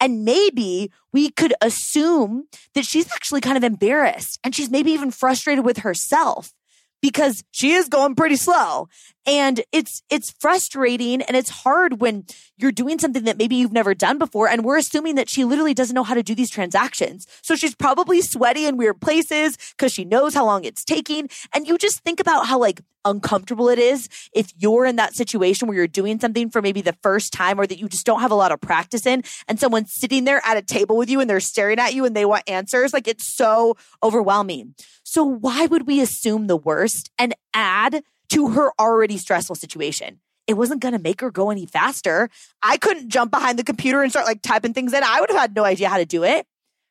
And 0.00 0.24
maybe 0.24 0.92
we 1.12 1.30
could 1.30 1.54
assume 1.60 2.44
that 2.74 2.84
she's 2.84 3.10
actually 3.12 3.40
kind 3.40 3.56
of 3.56 3.64
embarrassed 3.64 4.38
and 4.44 4.54
she's 4.54 4.70
maybe 4.70 4.92
even 4.92 5.10
frustrated 5.10 5.64
with 5.64 5.78
herself 5.78 6.52
because 7.00 7.44
she 7.50 7.72
is 7.72 7.88
going 7.88 8.14
pretty 8.14 8.36
slow. 8.36 8.88
And 9.26 9.60
it's 9.72 10.02
it's 10.08 10.30
frustrating 10.30 11.20
and 11.20 11.36
it's 11.36 11.50
hard 11.50 12.00
when 12.00 12.24
you're 12.56 12.72
doing 12.72 12.98
something 12.98 13.24
that 13.24 13.36
maybe 13.36 13.56
you've 13.56 13.72
never 13.72 13.94
done 13.94 14.18
before 14.18 14.48
and 14.48 14.64
we're 14.64 14.78
assuming 14.78 15.16
that 15.16 15.28
she 15.28 15.44
literally 15.44 15.74
doesn't 15.74 15.94
know 15.94 16.02
how 16.02 16.14
to 16.14 16.22
do 16.22 16.34
these 16.34 16.50
transactions. 16.50 17.26
So 17.42 17.54
she's 17.54 17.74
probably 17.74 18.22
sweaty 18.22 18.64
in 18.64 18.78
weird 18.78 19.02
places 19.02 19.58
because 19.76 19.92
she 19.92 20.06
knows 20.06 20.32
how 20.32 20.46
long 20.46 20.64
it's 20.64 20.82
taking. 20.82 21.28
And 21.52 21.66
you 21.68 21.76
just 21.76 22.00
think 22.00 22.20
about 22.20 22.46
how 22.46 22.58
like 22.58 22.80
uncomfortable 23.04 23.68
it 23.68 23.78
is 23.78 24.08
if 24.32 24.52
you're 24.56 24.84
in 24.84 24.96
that 24.96 25.14
situation 25.14 25.68
where 25.68 25.76
you're 25.76 25.86
doing 25.86 26.18
something 26.18 26.50
for 26.50 26.60
maybe 26.60 26.80
the 26.80 26.96
first 27.02 27.32
time 27.32 27.58
or 27.60 27.66
that 27.66 27.78
you 27.78 27.88
just 27.88 28.04
don't 28.04 28.20
have 28.20 28.30
a 28.32 28.34
lot 28.34 28.52
of 28.52 28.60
practice 28.60 29.06
in 29.06 29.22
and 29.46 29.58
someone's 29.60 29.92
sitting 29.92 30.24
there 30.24 30.42
at 30.44 30.56
a 30.56 30.62
table 30.62 30.96
with 30.96 31.08
you 31.08 31.20
and 31.20 31.28
they're 31.28 31.40
staring 31.40 31.78
at 31.78 31.94
you 31.94 32.04
and 32.04 32.16
they 32.16 32.24
want 32.24 32.42
answers. 32.48 32.92
Like 32.92 33.08
it's 33.08 33.36
so 33.36 33.76
overwhelming 34.02 34.74
so 35.10 35.24
why 35.24 35.64
would 35.64 35.86
we 35.86 36.02
assume 36.02 36.48
the 36.48 36.56
worst 36.56 37.10
and 37.18 37.34
add 37.54 38.02
to 38.28 38.48
her 38.48 38.72
already 38.78 39.16
stressful 39.16 39.56
situation? 39.56 40.20
It 40.46 40.52
wasn't 40.52 40.82
going 40.82 40.92
to 40.92 41.00
make 41.00 41.22
her 41.22 41.30
go 41.30 41.48
any 41.50 41.64
faster. 41.64 42.28
I 42.62 42.76
couldn't 42.76 43.08
jump 43.08 43.30
behind 43.30 43.58
the 43.58 43.64
computer 43.64 44.02
and 44.02 44.12
start 44.12 44.26
like 44.26 44.42
typing 44.42 44.74
things 44.74 44.92
in. 44.92 45.02
I 45.02 45.18
would 45.20 45.30
have 45.30 45.40
had 45.40 45.56
no 45.56 45.64
idea 45.64 45.88
how 45.88 45.96
to 45.96 46.04
do 46.04 46.24
it. 46.24 46.46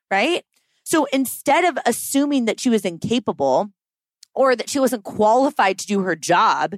Right. 0.09 0.43
So 0.83 1.05
instead 1.13 1.63
of 1.63 1.77
assuming 1.85 2.45
that 2.45 2.59
she 2.59 2.71
was 2.71 2.85
incapable 2.85 3.69
or 4.33 4.55
that 4.55 4.67
she 4.67 4.79
wasn't 4.79 5.03
qualified 5.03 5.77
to 5.77 5.85
do 5.85 6.01
her 6.01 6.15
job, 6.15 6.75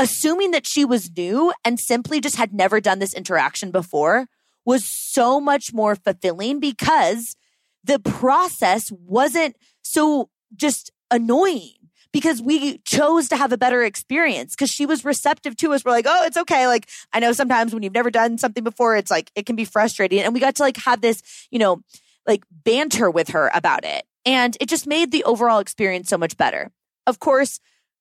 assuming 0.00 0.50
that 0.50 0.66
she 0.66 0.84
was 0.84 1.16
new 1.16 1.52
and 1.64 1.78
simply 1.78 2.20
just 2.20 2.36
had 2.36 2.52
never 2.52 2.80
done 2.80 2.98
this 2.98 3.14
interaction 3.14 3.70
before 3.70 4.26
was 4.64 4.84
so 4.84 5.40
much 5.40 5.72
more 5.72 5.94
fulfilling 5.94 6.58
because 6.58 7.36
the 7.84 8.00
process 8.00 8.90
wasn't 8.90 9.54
so 9.82 10.28
just 10.54 10.90
annoying 11.10 11.72
because 12.12 12.40
we 12.40 12.78
chose 12.78 13.28
to 13.28 13.36
have 13.36 13.52
a 13.52 13.58
better 13.58 13.82
experience 13.82 14.54
because 14.54 14.70
she 14.70 14.86
was 14.86 15.04
receptive 15.04 15.56
to 15.56 15.72
us. 15.72 15.84
We're 15.84 15.90
like, 15.90 16.06
oh, 16.08 16.24
it's 16.24 16.36
okay. 16.38 16.66
Like, 16.66 16.88
I 17.12 17.20
know 17.20 17.32
sometimes 17.32 17.74
when 17.74 17.82
you've 17.82 17.92
never 17.92 18.10
done 18.10 18.38
something 18.38 18.64
before, 18.64 18.96
it's 18.96 19.10
like, 19.10 19.30
it 19.34 19.44
can 19.44 19.56
be 19.56 19.64
frustrating. 19.64 20.20
And 20.20 20.32
we 20.32 20.40
got 20.40 20.54
to 20.56 20.62
like 20.62 20.78
have 20.78 21.00
this, 21.00 21.22
you 21.50 21.58
know, 21.58 21.82
like 22.26 22.44
banter 22.50 23.10
with 23.10 23.28
her 23.28 23.50
about 23.52 23.84
it. 23.84 24.06
And 24.24 24.56
it 24.60 24.68
just 24.68 24.86
made 24.86 25.12
the 25.12 25.24
overall 25.24 25.58
experience 25.58 26.08
so 26.08 26.18
much 26.18 26.36
better. 26.36 26.72
Of 27.06 27.20
course, 27.20 27.60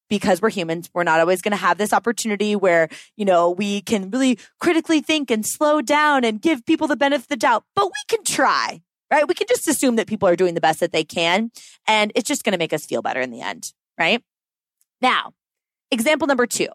because 0.10 0.42
we're 0.42 0.50
humans, 0.50 0.90
we're 0.94 1.04
not 1.04 1.20
always 1.20 1.42
going 1.42 1.52
to 1.52 1.58
have 1.58 1.78
this 1.78 1.94
opportunity 1.94 2.56
where, 2.56 2.90
you 3.16 3.26
know, 3.26 3.52
we 3.52 3.82
can 3.82 4.10
really 4.10 4.40
critically 4.60 5.02
think 5.02 5.30
and 5.30 5.46
slow 5.46 5.82
down 5.82 6.24
and 6.24 6.42
give 6.42 6.66
people 6.66 6.88
the 6.88 6.96
benefit 6.96 7.24
of 7.24 7.28
the 7.28 7.36
doubt, 7.36 7.64
but 7.76 7.88
we 7.88 8.02
can 8.08 8.24
try 8.24 8.82
right? 9.16 9.28
We 9.28 9.34
can 9.34 9.48
just 9.48 9.68
assume 9.68 9.96
that 9.96 10.08
people 10.08 10.28
are 10.28 10.36
doing 10.36 10.56
the 10.56 10.62
best 10.62 10.82
that 10.82 10.92
they 10.92 11.06
can. 11.06 11.50
And 11.88 12.12
it's 12.16 12.28
just 12.28 12.44
going 12.44 12.52
to 12.52 12.58
make 12.58 12.74
us 12.74 12.86
feel 12.86 13.02
better 13.02 13.22
in 13.22 13.32
the 13.32 13.42
end, 13.42 13.72
right? 13.98 14.22
Now, 15.02 15.34
example 15.90 16.28
number 16.28 16.46
two. 16.46 16.68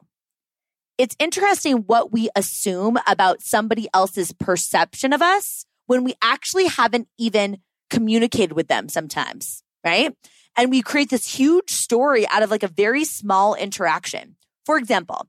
it's 0.97 1.17
interesting 1.19 1.79
what 1.87 2.13
we 2.13 2.29
assume 2.37 2.99
about 3.07 3.43
somebody 3.43 3.89
else's 3.95 4.33
perception 4.33 5.15
of 5.15 5.23
us 5.23 5.65
when 5.87 6.05
we 6.05 6.15
actually 6.23 6.67
haven't 6.67 7.09
even 7.19 7.59
communicated 7.89 8.53
with 8.53 8.69
them 8.69 8.89
sometimes, 8.89 9.63
right? 9.85 10.15
And 10.57 10.71
we 10.71 10.83
create 10.83 11.09
this 11.09 11.35
huge 11.35 11.71
story 11.71 12.27
out 12.29 12.43
of 12.43 12.51
like 12.51 12.63
a 12.63 12.69
very 12.69 13.05
small 13.05 13.55
interaction. 13.55 14.37
For 14.67 14.77
example, 14.77 15.27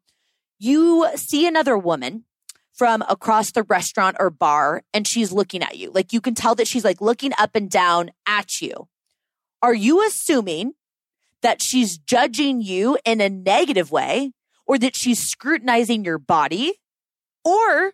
you 0.60 1.08
see 1.16 1.48
another 1.48 1.78
woman 1.78 2.26
from 2.82 3.04
across 3.08 3.52
the 3.52 3.62
restaurant 3.62 4.18
or 4.20 4.32
bar 4.32 4.82
and 4.92 5.08
she's 5.08 5.32
looking 5.32 5.62
at 5.62 5.78
you. 5.78 5.92
Like 5.92 6.12
you 6.12 6.20
can 6.20 6.34
tell 6.34 6.56
that 6.56 6.68
she's 6.68 6.84
like 6.84 7.00
looking 7.00 7.32
up 7.38 7.56
and 7.56 7.70
down 7.70 8.10
at 8.26 8.60
you. 8.60 8.88
Are 9.62 9.76
you 9.76 10.04
assuming 10.04 10.74
that 11.44 11.62
she's 11.62 12.00
judging 12.00 12.60
you 12.60 12.98
in 13.06 13.22
a 13.22 13.30
negative 13.30 13.92
way 13.92 14.32
or 14.66 14.80
that 14.80 14.96
she's 14.96 15.20
scrutinizing 15.20 16.04
your 16.04 16.18
body? 16.18 16.74
Or 17.46 17.94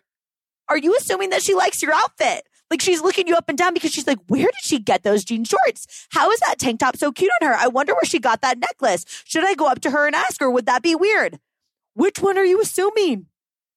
are 0.70 0.78
you 0.78 0.96
assuming 0.96 1.28
that 1.30 1.42
she 1.42 1.52
likes 1.52 1.82
your 1.82 1.92
outfit? 1.92 2.44
Like 2.70 2.80
she's 2.80 3.02
looking 3.02 3.28
you 3.28 3.36
up 3.36 3.50
and 3.50 3.58
down 3.58 3.74
because 3.74 3.92
she's 3.92 4.06
like, 4.06 4.20
where 4.28 4.46
did 4.46 4.62
she 4.62 4.78
get 4.78 5.02
those 5.02 5.22
jean 5.22 5.44
shorts? 5.44 6.06
How 6.12 6.30
is 6.30 6.40
that 6.40 6.58
tank 6.58 6.80
top 6.80 6.96
so 6.96 7.12
cute 7.12 7.30
on 7.42 7.48
her? 7.48 7.54
I 7.54 7.66
wonder 7.66 7.92
where 7.92 8.06
she 8.06 8.20
got 8.20 8.40
that 8.40 8.58
necklace. 8.58 9.04
Should 9.26 9.44
I 9.44 9.52
go 9.52 9.66
up 9.66 9.82
to 9.82 9.90
her 9.90 10.06
and 10.06 10.16
ask 10.16 10.40
her? 10.40 10.50
Would 10.50 10.64
that 10.64 10.82
be 10.82 10.94
weird? 10.94 11.38
Which 11.92 12.20
one 12.20 12.38
are 12.38 12.44
you 12.44 12.58
assuming? 12.62 13.26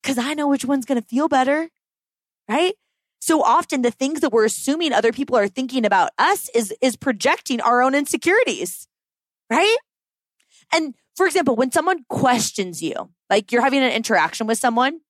Because 0.02 0.18
I 0.18 0.34
know 0.34 0.48
which 0.48 0.66
one's 0.66 0.86
going 0.86 1.02
to 1.02 1.08
feel 1.08 1.28
better, 1.28 1.70
right? 2.50 2.74
So 3.20 3.44
often 3.44 3.84
the 3.84 3.92
things 3.92 4.22
that 4.22 4.32
we're 4.32 4.46
assuming 4.46 4.94
other 4.94 5.12
people 5.12 5.38
are 5.38 5.48
thinking 5.48 5.86
about 5.86 6.10
us 6.18 6.50
is, 6.56 6.74
is 6.82 6.96
projecting 6.96 7.62
our 7.62 7.82
own 7.82 7.94
insecurities, 7.94 8.88
right? 9.50 9.78
And 10.74 10.96
for 11.16 11.28
example, 11.28 11.56
when 11.56 11.72
someone 11.72 12.04
questions 12.10 12.82
you, 12.82 13.12
like 13.30 13.52
you're 13.52 13.62
having 13.62 13.84
an 13.84 13.92
interaction 13.92 14.48
with 14.48 14.58
someone 14.58 15.02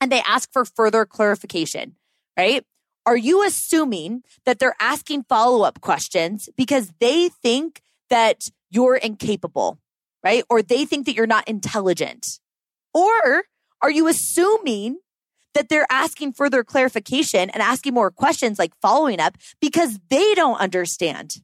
and 0.00 0.12
they 0.12 0.20
ask 0.20 0.52
for 0.52 0.64
further 0.64 1.06
clarification, 1.06 1.96
right? 2.36 2.62
Are 3.06 3.16
you 3.16 3.44
assuming 3.44 4.22
that 4.44 4.58
they're 4.58 4.76
asking 4.80 5.24
follow 5.24 5.62
up 5.62 5.80
questions 5.80 6.48
because 6.56 6.92
they 7.00 7.28
think 7.28 7.80
that 8.10 8.50
you're 8.70 8.96
incapable, 8.96 9.78
right? 10.22 10.44
Or 10.50 10.60
they 10.60 10.84
think 10.84 11.06
that 11.06 11.14
you're 11.14 11.26
not 11.26 11.48
intelligent? 11.48 12.40
Or 12.92 13.44
are 13.86 13.90
you 13.90 14.08
assuming 14.08 14.98
that 15.54 15.68
they're 15.68 15.86
asking 15.88 16.32
further 16.32 16.64
clarification 16.64 17.50
and 17.50 17.62
asking 17.62 17.94
more 17.94 18.10
questions 18.10 18.58
like 18.58 18.72
following 18.82 19.20
up 19.20 19.36
because 19.60 20.00
they 20.10 20.34
don't 20.34 20.58
understand? 20.58 21.36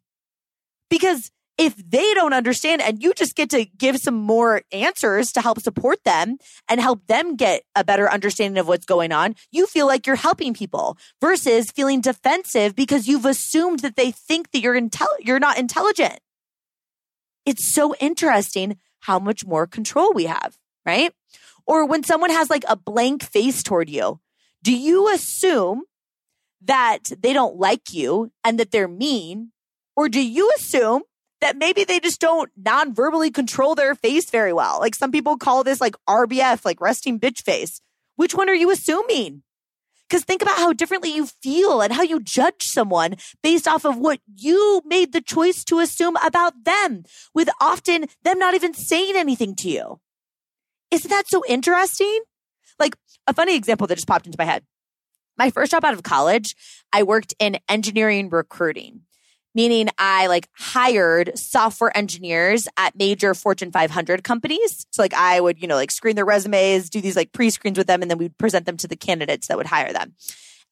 Because 0.91 1.31
if 1.57 1.77
they 1.77 2.15
don't 2.15 2.33
understand 2.33 2.83
and 2.83 3.01
you 3.01 3.15
just 3.15 3.37
get 3.37 3.49
to 3.51 3.65
give 3.65 3.97
some 3.99 4.17
more 4.17 4.63
answers 4.73 5.31
to 5.31 5.41
help 5.41 5.61
support 5.61 6.03
them 6.03 6.39
and 6.69 6.81
help 6.81 7.07
them 7.07 7.37
get 7.37 7.63
a 7.77 7.85
better 7.85 8.11
understanding 8.11 8.59
of 8.59 8.67
what's 8.67 8.87
going 8.87 9.13
on, 9.13 9.37
you 9.53 9.69
feel 9.69 9.87
like 9.87 10.05
you're 10.05 10.17
helping 10.17 10.53
people 10.53 10.99
versus 11.21 11.71
feeling 11.71 12.01
defensive 12.01 12.75
because 12.75 13.07
you've 13.07 13.25
assumed 13.25 13.81
that 13.81 13.95
they 13.95 14.11
think 14.11 14.51
that 14.51 14.63
you're 14.63 14.79
intel- 14.79 15.07
you're 15.21 15.39
not 15.39 15.59
intelligent. 15.59 16.19
It's 17.47 17.73
so 17.73 17.95
interesting 18.01 18.79
how 18.99 19.21
much 19.21 19.47
more 19.47 19.69
control 19.69 20.13
we 20.13 20.25
have, 20.25 20.59
right? 20.85 21.13
Or 21.67 21.87
when 21.87 22.05
someone 22.05 22.31
has 22.31 22.51
like 22.51 22.65
a 22.69 22.77
blank 22.77 23.23
face 23.23 23.63
toward 23.63 23.89
you, 23.89 24.21
do 24.63 24.77
you 24.77 25.13
assume 25.13 25.83
that 26.63 27.11
they 27.19 27.33
don't 27.33 27.57
like 27.57 27.93
you 27.93 28.31
and 28.45 28.59
that 28.59 28.71
they're 28.71 28.89
mean? 28.89 29.53
Or 29.97 30.09
do 30.09 30.25
you 30.25 30.51
assume 30.57 31.03
that 31.43 31.57
maybe 31.57 31.85
they 31.85 32.01
just 32.01 32.21
don't 32.21 32.51
non-verbally 32.57 33.31
control 33.31 33.75
their 33.75 33.97
face 33.97 34.31
very 34.31 34.53
well. 34.53 34.79
Like 34.79 34.95
some 34.95 35.11
people 35.11 35.37
call 35.37 35.65
this 35.65 35.81
like 35.81 35.97
RBF, 36.09 36.65
like 36.65 36.81
resting 36.81 37.19
bitch 37.21 37.43
face. 37.43 37.83
Which 38.15 38.33
one 38.35 38.49
are 38.49 38.55
you 38.55 38.71
assuming? 38.71 39.43
Because 40.09 40.25
think 40.25 40.41
about 40.41 40.59
how 40.59 40.73
differently 40.73 41.13
you 41.13 41.27
feel 41.27 41.81
and 41.81 41.93
how 41.93 42.03
you 42.03 42.21
judge 42.21 42.63
someone 42.63 43.17
based 43.43 43.67
off 43.67 43.85
of 43.85 43.99
what 43.99 44.21
you 44.37 44.83
made 44.85 45.13
the 45.13 45.21
choice 45.21 45.65
to 45.65 45.81
assume 45.81 46.17
about 46.23 46.65
them, 46.65 47.03
with 47.35 47.49
often 47.61 48.07
them 48.23 48.39
not 48.39 48.55
even 48.55 48.73
saying 48.73 49.17
anything 49.17 49.57
to 49.57 49.69
you. 49.69 50.01
Isn't 50.93 51.11
that 51.11 51.27
so 51.27 51.43
interesting? 51.49 52.21
Like 52.79 52.95
a 53.27 53.35
funny 53.35 53.57
example 53.57 53.89
that 53.89 53.97
just 53.97 54.07
popped 54.07 54.27
into 54.27 54.37
my 54.39 54.45
head. 54.45 54.63
My 55.37 55.51
first 55.51 55.73
job 55.73 55.85
out 55.85 55.95
of 55.95 56.05
college, 56.05 56.55
I 56.93 57.03
worked 57.03 57.35
in 57.41 57.59
engineering 57.69 58.31
recruiting 58.31 59.01
meaning 59.55 59.89
I 59.99 60.27
like 60.27 60.49
hired 60.55 61.37
software 61.39 61.97
engineers 61.97 62.69
at 62.77 62.97
major 62.97 63.35
Fortune 63.35 63.71
500 63.71 64.25
companies. 64.25 64.87
So 64.91 65.03
like 65.03 65.15
I 65.15 65.41
would, 65.41 65.61
you 65.61 65.69
know, 65.69 65.75
like 65.75 65.91
screen 65.91 66.17
their 66.17 66.25
resumes, 66.25 66.91
do 66.91 67.01
these 67.01 67.17
like 67.17 67.33
pre-screens 67.33 67.79
with 67.79 67.87
them, 67.87 68.03
and 68.03 68.11
then 68.11 68.19
we'd 68.19 68.39
present 68.39 68.67
them 68.67 68.77
to 68.79 68.89
the 68.89 68.97
candidates 68.97 69.49
that 69.49 69.57
would 69.57 69.67
hire 69.67 69.93
them. 69.93 70.15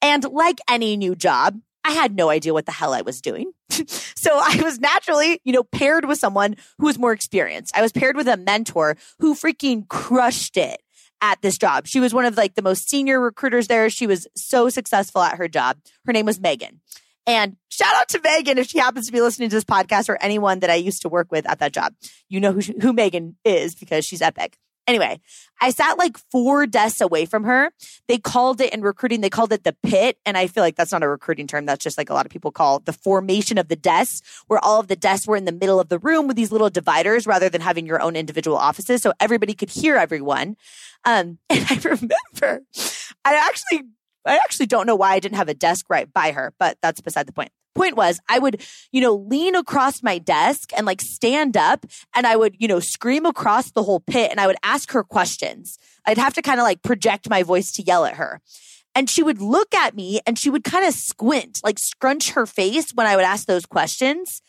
And 0.02 0.24
like 0.24 0.60
any 0.68 0.96
new 0.96 1.14
job, 1.14 1.60
I 1.84 1.92
had 1.92 2.14
no 2.14 2.28
idea 2.30 2.52
what 2.52 2.66
the 2.66 2.72
hell 2.72 2.92
I 2.92 3.02
was 3.02 3.20
doing. 3.20 3.52
so 3.70 4.30
I 4.32 4.60
was 4.62 4.78
naturally, 4.78 5.40
you 5.44 5.52
know, 5.52 5.64
paired 5.64 6.04
with 6.04 6.18
someone 6.18 6.56
who 6.78 6.86
was 6.86 6.98
more 6.98 7.12
experienced. 7.12 7.76
I 7.76 7.82
was 7.82 7.92
paired 7.92 8.16
with 8.16 8.28
a 8.28 8.36
mentor 8.36 8.96
who 9.18 9.34
freaking 9.34 9.88
crushed 9.88 10.56
it 10.56 10.82
at 11.22 11.40
this 11.42 11.58
job. 11.58 11.86
She 11.86 12.00
was 12.00 12.14
one 12.14 12.24
of 12.24 12.36
like 12.36 12.54
the 12.54 12.62
most 12.62 12.88
senior 12.88 13.20
recruiters 13.20 13.68
there. 13.68 13.90
She 13.90 14.06
was 14.06 14.26
so 14.36 14.68
successful 14.68 15.22
at 15.22 15.38
her 15.38 15.48
job. 15.48 15.78
Her 16.06 16.12
name 16.12 16.26
was 16.26 16.40
Megan. 16.40 16.80
And 17.26 17.56
shout 17.68 17.94
out 17.94 18.08
to 18.10 18.20
Megan 18.22 18.58
if 18.58 18.68
she 18.68 18.78
happens 18.78 19.06
to 19.06 19.12
be 19.12 19.20
listening 19.20 19.50
to 19.50 19.56
this 19.56 19.64
podcast 19.64 20.08
or 20.08 20.18
anyone 20.20 20.60
that 20.60 20.70
I 20.70 20.76
used 20.76 21.02
to 21.02 21.08
work 21.08 21.30
with 21.30 21.48
at 21.48 21.58
that 21.60 21.72
job. 21.72 21.94
You 22.28 22.40
know 22.40 22.52
who, 22.52 22.60
she, 22.60 22.74
who 22.80 22.92
Megan 22.92 23.36
is 23.44 23.74
because 23.74 24.04
she's 24.04 24.22
epic. 24.22 24.56
Anyway, 24.90 25.20
I 25.60 25.70
sat 25.70 25.98
like 25.98 26.18
four 26.32 26.66
desks 26.66 27.00
away 27.00 27.24
from 27.24 27.44
her. 27.44 27.70
They 28.08 28.18
called 28.18 28.60
it 28.60 28.74
in 28.74 28.82
recruiting, 28.82 29.20
they 29.20 29.30
called 29.30 29.52
it 29.52 29.62
the 29.62 29.76
pit. 29.84 30.18
And 30.26 30.36
I 30.36 30.48
feel 30.48 30.64
like 30.64 30.74
that's 30.74 30.90
not 30.90 31.04
a 31.04 31.08
recruiting 31.08 31.46
term. 31.46 31.64
That's 31.64 31.84
just 31.84 31.96
like 31.96 32.10
a 32.10 32.12
lot 32.12 32.26
of 32.26 32.32
people 32.32 32.50
call 32.50 32.80
the 32.80 32.92
formation 32.92 33.56
of 33.56 33.68
the 33.68 33.76
desks, 33.76 34.20
where 34.48 34.58
all 34.58 34.80
of 34.80 34.88
the 34.88 34.96
desks 34.96 35.28
were 35.28 35.36
in 35.36 35.44
the 35.44 35.52
middle 35.52 35.78
of 35.78 35.90
the 35.90 36.00
room 36.00 36.26
with 36.26 36.36
these 36.36 36.50
little 36.50 36.70
dividers 36.70 37.24
rather 37.24 37.48
than 37.48 37.60
having 37.60 37.86
your 37.86 38.02
own 38.02 38.16
individual 38.16 38.56
offices. 38.56 39.00
So 39.00 39.12
everybody 39.20 39.54
could 39.54 39.70
hear 39.70 39.94
everyone. 39.94 40.56
Um, 41.04 41.38
and 41.50 41.64
I 41.70 41.76
remember 41.76 42.64
I 43.24 43.36
actually 43.36 43.84
I 44.26 44.38
actually 44.38 44.66
don't 44.66 44.88
know 44.88 44.96
why 44.96 45.12
I 45.12 45.20
didn't 45.20 45.36
have 45.36 45.48
a 45.48 45.54
desk 45.54 45.86
right 45.88 46.12
by 46.12 46.32
her, 46.32 46.52
but 46.58 46.78
that's 46.82 47.00
beside 47.00 47.28
the 47.28 47.32
point. 47.32 47.52
Point 47.74 47.96
was, 47.96 48.20
I 48.28 48.38
would, 48.38 48.62
you 48.90 49.00
know, 49.00 49.14
lean 49.14 49.54
across 49.54 50.02
my 50.02 50.18
desk 50.18 50.70
and 50.76 50.86
like 50.86 51.00
stand 51.00 51.56
up 51.56 51.86
and 52.14 52.26
I 52.26 52.36
would, 52.36 52.56
you 52.58 52.66
know, 52.66 52.80
scream 52.80 53.24
across 53.24 53.70
the 53.70 53.82
whole 53.82 54.00
pit 54.00 54.30
and 54.30 54.40
I 54.40 54.46
would 54.46 54.56
ask 54.62 54.90
her 54.92 55.04
questions. 55.04 55.78
I'd 56.04 56.18
have 56.18 56.34
to 56.34 56.42
kind 56.42 56.58
of 56.58 56.64
like 56.64 56.82
project 56.82 57.30
my 57.30 57.42
voice 57.42 57.72
to 57.72 57.82
yell 57.82 58.04
at 58.04 58.16
her. 58.16 58.40
And 58.94 59.08
she 59.08 59.22
would 59.22 59.40
look 59.40 59.72
at 59.74 59.94
me 59.94 60.20
and 60.26 60.38
she 60.38 60.50
would 60.50 60.64
kind 60.64 60.84
of 60.84 60.94
squint, 60.94 61.60
like 61.62 61.78
scrunch 61.78 62.30
her 62.30 62.44
face 62.44 62.90
when 62.92 63.06
I 63.06 63.14
would 63.14 63.24
ask 63.24 63.46
those 63.46 63.66
questions. 63.66 64.42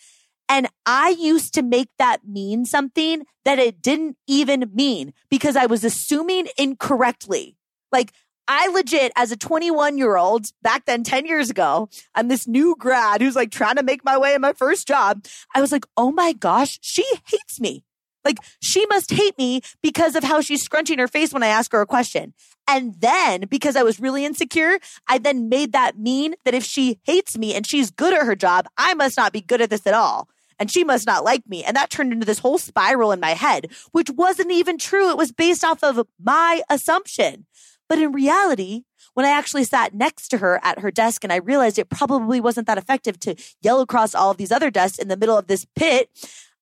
And 0.50 0.68
I 0.86 1.16
used 1.18 1.54
to 1.54 1.62
make 1.62 1.90
that 1.98 2.28
mean 2.28 2.66
something 2.66 3.24
that 3.46 3.60
it 3.60 3.82
didn't 3.82 4.18
even 4.28 4.70
mean 4.74 5.13
because 5.30 5.56
I 5.56 5.68
was 5.68 5.84
assuming 5.84 6.48
incorrectly. 6.58 7.56
Like 7.92 8.12
I 8.48 8.68
legit, 8.68 9.12
as 9.16 9.32
a 9.32 9.38
21 9.38 9.98
year 9.98 10.18
old 10.18 10.48
back 10.62 10.86
then, 10.86 11.04
10 11.04 11.26
years 11.26 11.50
ago, 11.50 11.90
I'm 12.16 12.28
this 12.28 12.48
new 12.48 12.76
grad 12.78 13.22
who's 13.22 13.36
like 13.36 13.52
trying 13.52 13.76
to 13.76 13.84
make 13.84 14.04
my 14.04 14.18
way 14.18 14.34
in 14.34 14.42
my 14.42 14.54
first 14.54 14.88
job. 14.88 15.26
I 15.56 15.62
was 15.62 15.72
like, 15.72 15.86
oh 15.96 16.12
my 16.12 16.34
gosh, 16.34 16.80
she 16.82 17.06
hates 17.28 17.60
me. 17.60 17.84
Like 18.24 18.38
she 18.62 18.86
must 18.88 19.12
hate 19.12 19.38
me 19.38 19.62
because 19.82 20.16
of 20.16 20.24
how 20.24 20.42
she's 20.42 20.64
scrunching 20.64 21.00
her 21.00 21.08
face 21.08 21.34
when 21.34 21.44
I 21.44 21.48
ask 21.48 21.72
her 21.72 21.82
a 21.82 21.88
question. 21.88 22.34
And 22.68 22.96
then 23.00 23.46
because 23.50 23.76
I 23.76 23.84
was 23.84 24.00
really 24.00 24.26
insecure, 24.26 24.80
I 25.08 25.18
then 25.18 25.50
made 25.50 25.72
that 25.74 25.98
mean 25.98 26.36
that 26.46 26.54
if 26.54 26.64
she 26.64 27.00
hates 27.04 27.38
me 27.38 27.56
and 27.56 27.66
she's 27.66 27.92
good 27.92 28.14
at 28.14 28.26
her 28.26 28.36
job, 28.36 28.68
I 28.78 28.94
must 28.94 29.18
not 29.18 29.34
be 29.34 29.42
good 29.42 29.62
at 29.62 29.70
this 29.70 29.88
at 29.88 29.94
all. 29.94 30.30
And 30.60 30.70
she 30.70 30.84
must 30.84 31.08
not 31.08 31.24
like 31.24 31.48
me. 31.50 31.64
And 31.64 31.76
that 31.76 31.90
turned 31.90 32.14
into 32.14 32.26
this 32.26 32.40
whole 32.40 32.60
spiral 32.60 33.12
in 33.12 33.20
my 33.20 33.32
head, 33.32 33.72
which 33.92 34.12
wasn't 34.12 34.52
even 34.52 34.78
true. 34.78 35.10
It 35.10 35.18
was 35.18 35.32
based 35.32 35.64
off 35.64 35.84
of 35.84 36.06
my 36.24 36.62
assumption. 36.70 37.48
But 37.92 38.00
in 38.00 38.14
reality, 38.14 38.84
when 39.16 39.26
I 39.26 39.32
actually 39.32 39.66
sat 39.66 39.94
next 39.94 40.30
to 40.30 40.38
her 40.38 40.62
at 40.64 40.80
her 40.80 40.92
desk 40.92 41.26
and 41.26 41.34
I 41.34 41.36
realized 41.36 41.78
it 41.78 41.90
probably 41.90 42.40
wasn't 42.40 42.66
that 42.68 42.78
effective 42.78 43.20
to 43.20 43.36
yell 43.62 43.82
across 43.82 44.16
all 44.16 44.32
of 44.32 44.38
these 44.38 44.50
other 44.50 44.72
desks 44.72 44.98
in 44.98 45.10
the 45.10 45.18
middle 45.18 45.38
of 45.38 45.48
this 45.48 45.68
pit, 45.76 46.10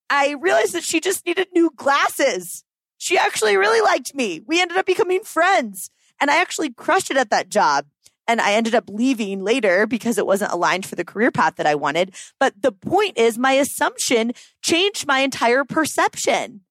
I 0.10 0.32
realized 0.42 0.74
that 0.74 0.84
she 0.84 1.00
just 1.00 1.28
needed 1.28 1.50
new 1.54 1.70
glasses. 1.76 2.64
She 2.98 3.16
actually 3.16 3.58
really 3.58 3.80
liked 3.80 4.16
me. 4.16 4.42
We 4.48 4.60
ended 4.60 4.78
up 4.80 4.88
becoming 4.88 5.22
friends 5.22 5.92
and 6.20 6.32
I 6.32 6.42
actually 6.42 6.72
crushed 6.72 7.12
it 7.12 7.18
at 7.18 7.30
that 7.30 7.50
job. 7.50 7.86
And 8.28 8.42
I 8.42 8.54
ended 8.54 8.74
up 8.74 8.90
leaving 8.90 9.44
later 9.44 9.86
because 9.86 10.18
it 10.18 10.26
wasn't 10.26 10.52
aligned 10.52 10.88
for 10.88 10.96
the 10.96 11.06
career 11.06 11.30
path 11.30 11.58
that 11.58 11.68
I 11.68 11.76
wanted. 11.76 12.16
But 12.40 12.60
the 12.60 12.72
point 12.72 13.20
is 13.20 13.38
my 13.38 13.52
assumption 13.52 14.32
changed 14.64 15.06
my 15.06 15.20
entire 15.20 15.64
perception. 15.64 16.62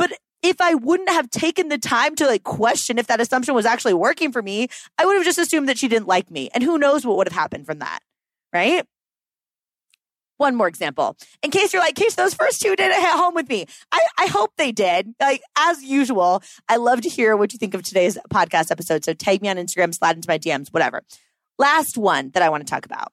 But 0.00 0.18
if 0.42 0.60
I 0.60 0.74
wouldn't 0.74 1.10
have 1.10 1.30
taken 1.30 1.68
the 1.68 1.78
time 1.78 2.14
to 2.16 2.26
like 2.26 2.44
question 2.44 2.98
if 2.98 3.06
that 3.08 3.20
assumption 3.20 3.54
was 3.54 3.66
actually 3.66 3.94
working 3.94 4.32
for 4.32 4.42
me, 4.42 4.68
I 4.98 5.04
would 5.06 5.14
have 5.14 5.24
just 5.24 5.38
assumed 5.38 5.68
that 5.68 5.78
she 5.78 5.88
didn't 5.88 6.08
like 6.08 6.30
me. 6.30 6.50
And 6.54 6.62
who 6.64 6.78
knows 6.78 7.04
what 7.04 7.16
would 7.16 7.28
have 7.28 7.38
happened 7.38 7.66
from 7.66 7.80
that. 7.80 8.00
Right. 8.52 8.84
one 10.38 10.56
more 10.56 10.66
example. 10.66 11.16
In 11.42 11.50
case 11.50 11.72
you're 11.72 11.82
like, 11.82 11.94
case 11.94 12.14
those 12.14 12.34
first 12.34 12.60
two 12.60 12.74
didn't 12.74 13.00
hit 13.00 13.10
home 13.10 13.34
with 13.34 13.48
me. 13.48 13.66
I, 13.92 14.00
I 14.18 14.26
hope 14.26 14.52
they 14.56 14.72
did. 14.72 15.14
Like, 15.20 15.42
as 15.56 15.82
usual, 15.82 16.42
I 16.68 16.76
love 16.76 17.02
to 17.02 17.08
hear 17.08 17.36
what 17.36 17.52
you 17.52 17.58
think 17.58 17.74
of 17.74 17.82
today's 17.82 18.16
podcast 18.30 18.70
episode. 18.70 19.04
So 19.04 19.12
tag 19.12 19.42
me 19.42 19.48
on 19.50 19.56
Instagram, 19.56 19.94
slide 19.94 20.16
into 20.16 20.28
my 20.28 20.38
DMs, 20.38 20.68
whatever. 20.70 21.02
Last 21.58 21.98
one 21.98 22.30
that 22.30 22.42
I 22.42 22.48
want 22.48 22.66
to 22.66 22.70
talk 22.70 22.86
about 22.86 23.12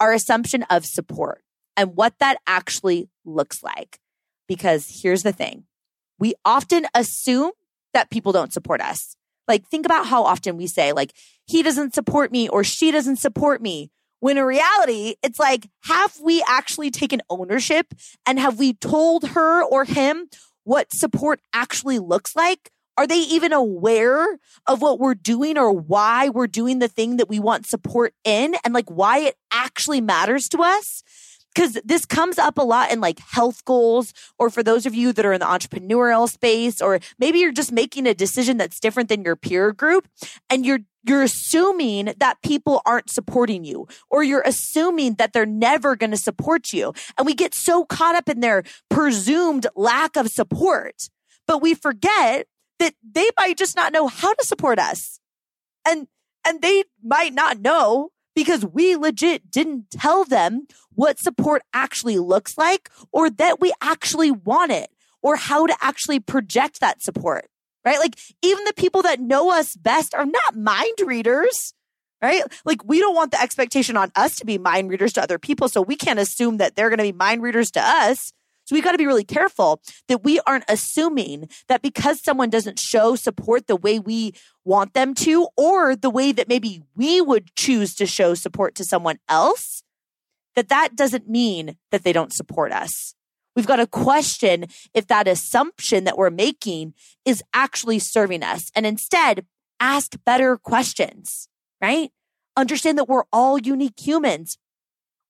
our 0.00 0.12
assumption 0.12 0.64
of 0.70 0.86
support 0.86 1.42
and 1.76 1.94
what 1.96 2.14
that 2.18 2.38
actually 2.46 3.08
looks 3.24 3.62
like. 3.62 3.98
Because 4.48 5.00
here's 5.02 5.22
the 5.22 5.32
thing 5.32 5.64
we 6.18 6.34
often 6.44 6.86
assume 6.94 7.52
that 7.92 8.10
people 8.10 8.32
don't 8.32 8.52
support 8.52 8.80
us. 8.80 9.16
Like, 9.46 9.66
think 9.66 9.86
about 9.86 10.06
how 10.06 10.24
often 10.24 10.56
we 10.56 10.66
say, 10.66 10.92
like, 10.92 11.12
he 11.46 11.62
doesn't 11.62 11.94
support 11.94 12.32
me 12.32 12.48
or 12.48 12.64
she 12.64 12.90
doesn't 12.90 13.16
support 13.16 13.60
me. 13.60 13.90
When 14.20 14.38
in 14.38 14.44
reality, 14.44 15.16
it's 15.22 15.38
like, 15.38 15.68
have 15.84 16.18
we 16.22 16.42
actually 16.48 16.90
taken 16.90 17.20
ownership 17.28 17.92
and 18.26 18.38
have 18.38 18.58
we 18.58 18.72
told 18.72 19.28
her 19.28 19.62
or 19.62 19.84
him 19.84 20.28
what 20.64 20.92
support 20.94 21.40
actually 21.52 21.98
looks 21.98 22.34
like? 22.34 22.70
Are 22.96 23.06
they 23.06 23.18
even 23.18 23.52
aware 23.52 24.38
of 24.66 24.80
what 24.80 24.98
we're 24.98 25.14
doing 25.14 25.58
or 25.58 25.70
why 25.72 26.30
we're 26.30 26.46
doing 26.46 26.78
the 26.78 26.88
thing 26.88 27.16
that 27.18 27.28
we 27.28 27.38
want 27.38 27.66
support 27.66 28.14
in 28.24 28.54
and 28.64 28.72
like 28.72 28.88
why 28.88 29.18
it 29.18 29.36
actually 29.52 30.00
matters 30.00 30.48
to 30.50 30.62
us? 30.62 31.02
Because 31.54 31.78
this 31.84 32.04
comes 32.04 32.38
up 32.38 32.58
a 32.58 32.62
lot 32.62 32.90
in 32.90 33.00
like 33.00 33.18
health 33.20 33.64
goals 33.64 34.12
or 34.38 34.50
for 34.50 34.62
those 34.62 34.86
of 34.86 34.94
you 34.94 35.12
that 35.12 35.24
are 35.24 35.32
in 35.32 35.40
the 35.40 35.46
entrepreneurial 35.46 36.28
space 36.28 36.80
or 36.80 37.00
maybe 37.18 37.38
you're 37.38 37.52
just 37.52 37.72
making 37.72 38.06
a 38.06 38.14
decision 38.14 38.56
that's 38.56 38.80
different 38.80 39.08
than 39.08 39.22
your 39.22 39.36
peer 39.36 39.72
group 39.72 40.08
and 40.50 40.66
you're 40.66 40.80
you're 41.06 41.22
assuming 41.22 42.14
that 42.16 42.40
people 42.42 42.80
aren't 42.86 43.10
supporting 43.10 43.62
you 43.62 43.86
or 44.10 44.22
you're 44.24 44.42
assuming 44.46 45.14
that 45.14 45.34
they're 45.34 45.44
never 45.44 45.96
going 45.96 46.10
to 46.10 46.16
support 46.16 46.72
you. 46.72 46.94
And 47.18 47.26
we 47.26 47.34
get 47.34 47.52
so 47.52 47.84
caught 47.84 48.14
up 48.14 48.26
in 48.26 48.40
their 48.40 48.62
presumed 48.88 49.66
lack 49.76 50.16
of 50.16 50.28
support 50.28 51.10
but 51.46 51.62
we 51.62 51.74
forget 51.74 52.46
that 52.78 52.94
they 53.02 53.28
might 53.38 53.56
just 53.56 53.76
not 53.76 53.92
know 53.92 54.08
how 54.08 54.34
to 54.34 54.44
support 54.44 54.78
us. 54.78 55.20
And 55.86 56.08
and 56.46 56.60
they 56.60 56.84
might 57.02 57.32
not 57.32 57.60
know 57.60 58.10
because 58.34 58.64
we 58.64 58.96
legit 58.96 59.50
didn't 59.50 59.90
tell 59.90 60.24
them 60.24 60.66
what 60.94 61.18
support 61.18 61.62
actually 61.72 62.18
looks 62.18 62.58
like 62.58 62.90
or 63.12 63.30
that 63.30 63.60
we 63.60 63.72
actually 63.80 64.30
want 64.30 64.72
it 64.72 64.90
or 65.22 65.36
how 65.36 65.66
to 65.66 65.76
actually 65.80 66.20
project 66.20 66.80
that 66.80 67.02
support, 67.02 67.48
right? 67.84 67.98
Like 67.98 68.18
even 68.42 68.64
the 68.64 68.74
people 68.74 69.02
that 69.02 69.20
know 69.20 69.50
us 69.50 69.74
best 69.74 70.14
are 70.14 70.26
not 70.26 70.56
mind 70.56 70.94
readers, 71.04 71.74
right? 72.20 72.42
Like 72.64 72.84
we 72.84 73.00
don't 73.00 73.14
want 73.14 73.30
the 73.30 73.40
expectation 73.40 73.96
on 73.96 74.12
us 74.14 74.36
to 74.36 74.44
be 74.44 74.58
mind 74.58 74.90
readers 74.90 75.12
to 75.14 75.22
other 75.22 75.38
people. 75.38 75.68
So 75.68 75.80
we 75.80 75.96
can't 75.96 76.18
assume 76.18 76.58
that 76.58 76.76
they're 76.76 76.90
going 76.90 76.98
to 76.98 77.04
be 77.04 77.12
mind 77.12 77.42
readers 77.42 77.70
to 77.72 77.80
us. 77.80 78.32
So 78.64 78.74
we've 78.74 78.84
got 78.84 78.92
to 78.92 78.98
be 78.98 79.06
really 79.06 79.24
careful 79.24 79.80
that 80.08 80.24
we 80.24 80.40
aren't 80.46 80.64
assuming 80.68 81.48
that 81.68 81.82
because 81.82 82.22
someone 82.22 82.50
doesn't 82.50 82.78
show 82.78 83.14
support 83.14 83.66
the 83.66 83.76
way 83.76 83.98
we 83.98 84.32
want 84.64 84.94
them 84.94 85.14
to, 85.14 85.48
or 85.56 85.94
the 85.94 86.10
way 86.10 86.32
that 86.32 86.48
maybe 86.48 86.82
we 86.96 87.20
would 87.20 87.54
choose 87.56 87.94
to 87.96 88.06
show 88.06 88.34
support 88.34 88.74
to 88.76 88.84
someone 88.84 89.18
else, 89.28 89.82
that 90.56 90.68
that 90.68 90.96
doesn't 90.96 91.28
mean 91.28 91.76
that 91.90 92.04
they 92.04 92.12
don't 92.12 92.32
support 92.32 92.72
us. 92.72 93.14
We've 93.54 93.66
got 93.66 93.76
to 93.76 93.86
question 93.86 94.66
if 94.94 95.06
that 95.06 95.28
assumption 95.28 96.04
that 96.04 96.18
we're 96.18 96.30
making 96.30 96.94
is 97.24 97.42
actually 97.52 97.98
serving 97.98 98.42
us 98.42 98.70
and 98.74 98.84
instead 98.86 99.46
ask 99.78 100.16
better 100.24 100.56
questions, 100.56 101.48
right? 101.80 102.10
Understand 102.56 102.98
that 102.98 103.08
we're 103.08 103.24
all 103.32 103.58
unique 103.58 103.98
humans. 104.00 104.58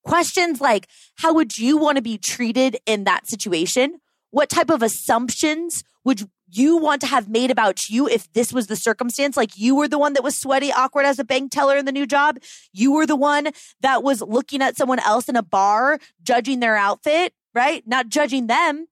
Questions 0.04 0.60
like, 0.60 0.88
how 1.16 1.32
would 1.34 1.58
you 1.58 1.78
want 1.78 1.96
to 1.96 2.02
be 2.02 2.18
treated 2.18 2.76
in 2.86 3.04
that 3.04 3.26
situation? 3.26 4.00
What 4.30 4.50
type 4.50 4.70
of 4.70 4.82
assumptions 4.82 5.82
would 6.04 6.28
you 6.46 6.76
want 6.76 7.00
to 7.00 7.06
have 7.06 7.28
made 7.28 7.50
about 7.50 7.88
you 7.88 8.06
if 8.06 8.30
this 8.32 8.52
was 8.52 8.66
the 8.66 8.76
circumstance? 8.76 9.36
Like 9.36 9.56
you 9.56 9.74
were 9.74 9.88
the 9.88 9.98
one 9.98 10.12
that 10.12 10.22
was 10.22 10.36
sweaty, 10.36 10.70
awkward 10.72 11.06
as 11.06 11.18
a 11.18 11.24
bank 11.24 11.52
teller 11.52 11.76
in 11.76 11.86
the 11.86 11.92
new 11.92 12.06
job. 12.06 12.38
You 12.72 12.92
were 12.92 13.06
the 13.06 13.16
one 13.16 13.48
that 13.80 14.02
was 14.02 14.20
looking 14.20 14.60
at 14.60 14.76
someone 14.76 14.98
else 14.98 15.28
in 15.28 15.36
a 15.36 15.42
bar, 15.42 15.98
judging 16.22 16.60
their 16.60 16.76
outfit, 16.76 17.32
right? 17.54 17.82
Not 17.86 18.08
judging 18.08 18.46
them. 18.46 18.86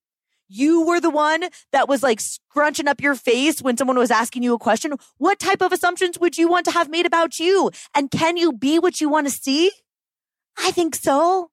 You 0.49 0.87
were 0.87 1.01
the 1.01 1.11
one 1.11 1.45
that 1.73 1.89
was 1.89 2.03
like 2.03 2.21
scrunching 2.21 2.89
up 2.89 3.01
your 3.01 3.15
face 3.15 3.63
when 3.63 3.77
someone 3.77 3.99
was 3.99 4.11
asking 4.11 4.43
you 4.43 4.55
a 4.55 4.59
question. 4.59 4.93
What 5.19 5.39
type 5.39 5.63
of 5.63 5.73
assumptions 5.73 6.19
would 6.19 6.39
you 6.39 6.49
want 6.49 6.67
to 6.67 6.73
have 6.73 6.91
made 6.91 7.07
about 7.07 7.39
you? 7.39 7.71
And 7.95 8.11
can 8.11 8.37
you 8.37 8.53
be 8.53 8.79
what 8.79 9.01
you 9.01 9.09
want 9.09 9.27
to 9.27 9.33
see? 9.33 9.73
I 10.59 10.71
think 10.71 10.95
so. 10.95 11.51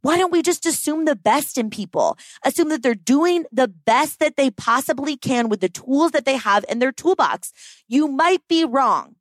Why 0.00 0.16
don't 0.16 0.32
we 0.32 0.42
just 0.42 0.64
assume 0.64 1.04
the 1.04 1.16
best 1.16 1.58
in 1.58 1.70
people? 1.70 2.16
Assume 2.44 2.68
that 2.68 2.82
they're 2.82 2.94
doing 2.94 3.44
the 3.50 3.68
best 3.68 4.20
that 4.20 4.36
they 4.36 4.50
possibly 4.50 5.16
can 5.16 5.48
with 5.48 5.60
the 5.60 5.68
tools 5.68 6.12
that 6.12 6.24
they 6.24 6.36
have 6.36 6.64
in 6.68 6.78
their 6.78 6.92
toolbox. 6.92 7.52
You 7.88 8.06
might 8.08 8.46
be 8.48 8.64
wrong. 8.64 9.16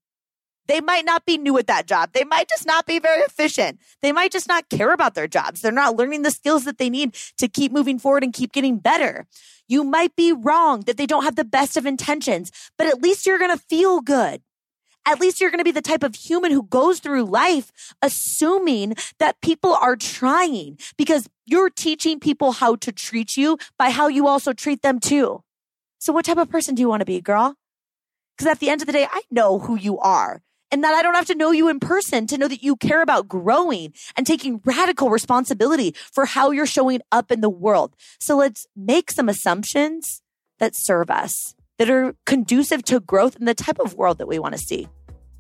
They 0.68 0.82
might 0.82 1.06
not 1.06 1.26
be 1.26 1.38
new 1.38 1.58
at 1.58 1.68
that 1.68 1.88
job. 1.88 2.12
They 2.12 2.26
might 2.26 2.50
just 2.50 2.66
not 2.66 2.86
be 2.86 3.00
very 3.00 3.22
efficient. 3.22 3.80
They 4.02 4.12
might 4.12 4.32
just 4.32 4.48
not 4.48 4.70
care 4.70 4.92
about 4.92 5.16
their 5.16 5.28
jobs. 5.28 5.62
They're 5.62 5.72
not 5.72 5.96
learning 5.96 6.24
the 6.24 6.32
skills 6.32 6.66
that 6.66 6.78
they 6.78 6.90
need 6.90 7.16
to 7.38 7.48
keep 7.48 7.72
moving 7.72 7.98
forward 7.98 8.24
and 8.24 8.34
keep 8.34 8.52
getting 8.52 8.78
better. 8.78 9.26
You 9.68 9.84
might 9.84 10.16
be 10.16 10.34
wrong 10.34 10.82
that 10.82 10.98
they 10.98 11.06
don't 11.06 11.24
have 11.24 11.38
the 11.38 11.46
best 11.46 11.78
of 11.78 11.86
intentions, 11.86 12.52
but 12.78 12.88
at 12.88 13.02
least 13.02 13.26
you're 13.26 13.40
going 13.40 13.58
to 13.58 13.64
feel 13.70 14.02
good 14.02 14.42
at 15.08 15.22
least 15.22 15.40
you're 15.40 15.50
going 15.50 15.60
to 15.60 15.64
be 15.64 15.72
the 15.72 15.82
type 15.82 16.04
of 16.04 16.14
human 16.14 16.52
who 16.52 16.64
goes 16.64 17.00
through 17.00 17.24
life 17.24 17.72
assuming 18.02 18.94
that 19.20 19.40
people 19.42 19.74
are 19.74 19.96
trying 19.96 20.78
because 20.98 21.30
you're 21.46 21.70
teaching 21.70 22.20
people 22.20 22.52
how 22.52 22.76
to 22.76 22.92
treat 22.92 23.38
you 23.38 23.58
by 23.80 23.90
how 23.90 24.08
you 24.08 24.28
also 24.28 24.52
treat 24.52 24.82
them 24.82 25.00
too. 25.00 25.42
So 25.98 26.12
what 26.12 26.26
type 26.26 26.38
of 26.38 26.50
person 26.50 26.76
do 26.76 26.82
you 26.82 26.90
want 26.90 27.00
to 27.00 27.06
be, 27.06 27.22
girl? 27.22 27.56
Because 28.36 28.52
at 28.52 28.60
the 28.60 28.70
end 28.70 28.82
of 28.82 28.88
the 28.88 28.94
day, 28.94 29.08
I 29.10 29.22
know 29.32 29.60
who 29.60 29.76
you 29.76 29.98
are 30.00 30.42
and 30.70 30.84
that 30.84 30.94
I 30.94 31.02
don't 31.02 31.16
have 31.16 31.26
to 31.28 31.36
know 31.36 31.52
you 31.52 31.70
in 31.70 31.80
person 31.80 32.28
to 32.28 32.38
know 32.38 32.50
that 32.50 32.62
you 32.62 32.76
care 32.76 33.02
about 33.02 33.30
growing 33.30 33.94
and 34.18 34.28
taking 34.28 34.60
radical 34.66 35.10
responsibility 35.10 35.96
for 36.12 36.26
how 36.26 36.52
you're 36.52 36.66
showing 36.66 37.00
up 37.14 37.32
in 37.32 37.40
the 37.40 37.50
world. 37.50 37.96
So 38.20 38.36
let's 38.36 38.68
make 38.76 39.10
some 39.10 39.30
assumptions 39.30 40.22
that 40.60 40.74
serve 40.76 41.10
us, 41.10 41.56
that 41.78 41.90
are 41.90 42.14
conducive 42.26 42.84
to 42.84 43.00
growth 43.00 43.38
and 43.38 43.48
the 43.48 43.54
type 43.54 43.80
of 43.80 43.94
world 43.94 44.18
that 44.18 44.28
we 44.28 44.38
want 44.38 44.54
to 44.54 44.60
see 44.60 44.90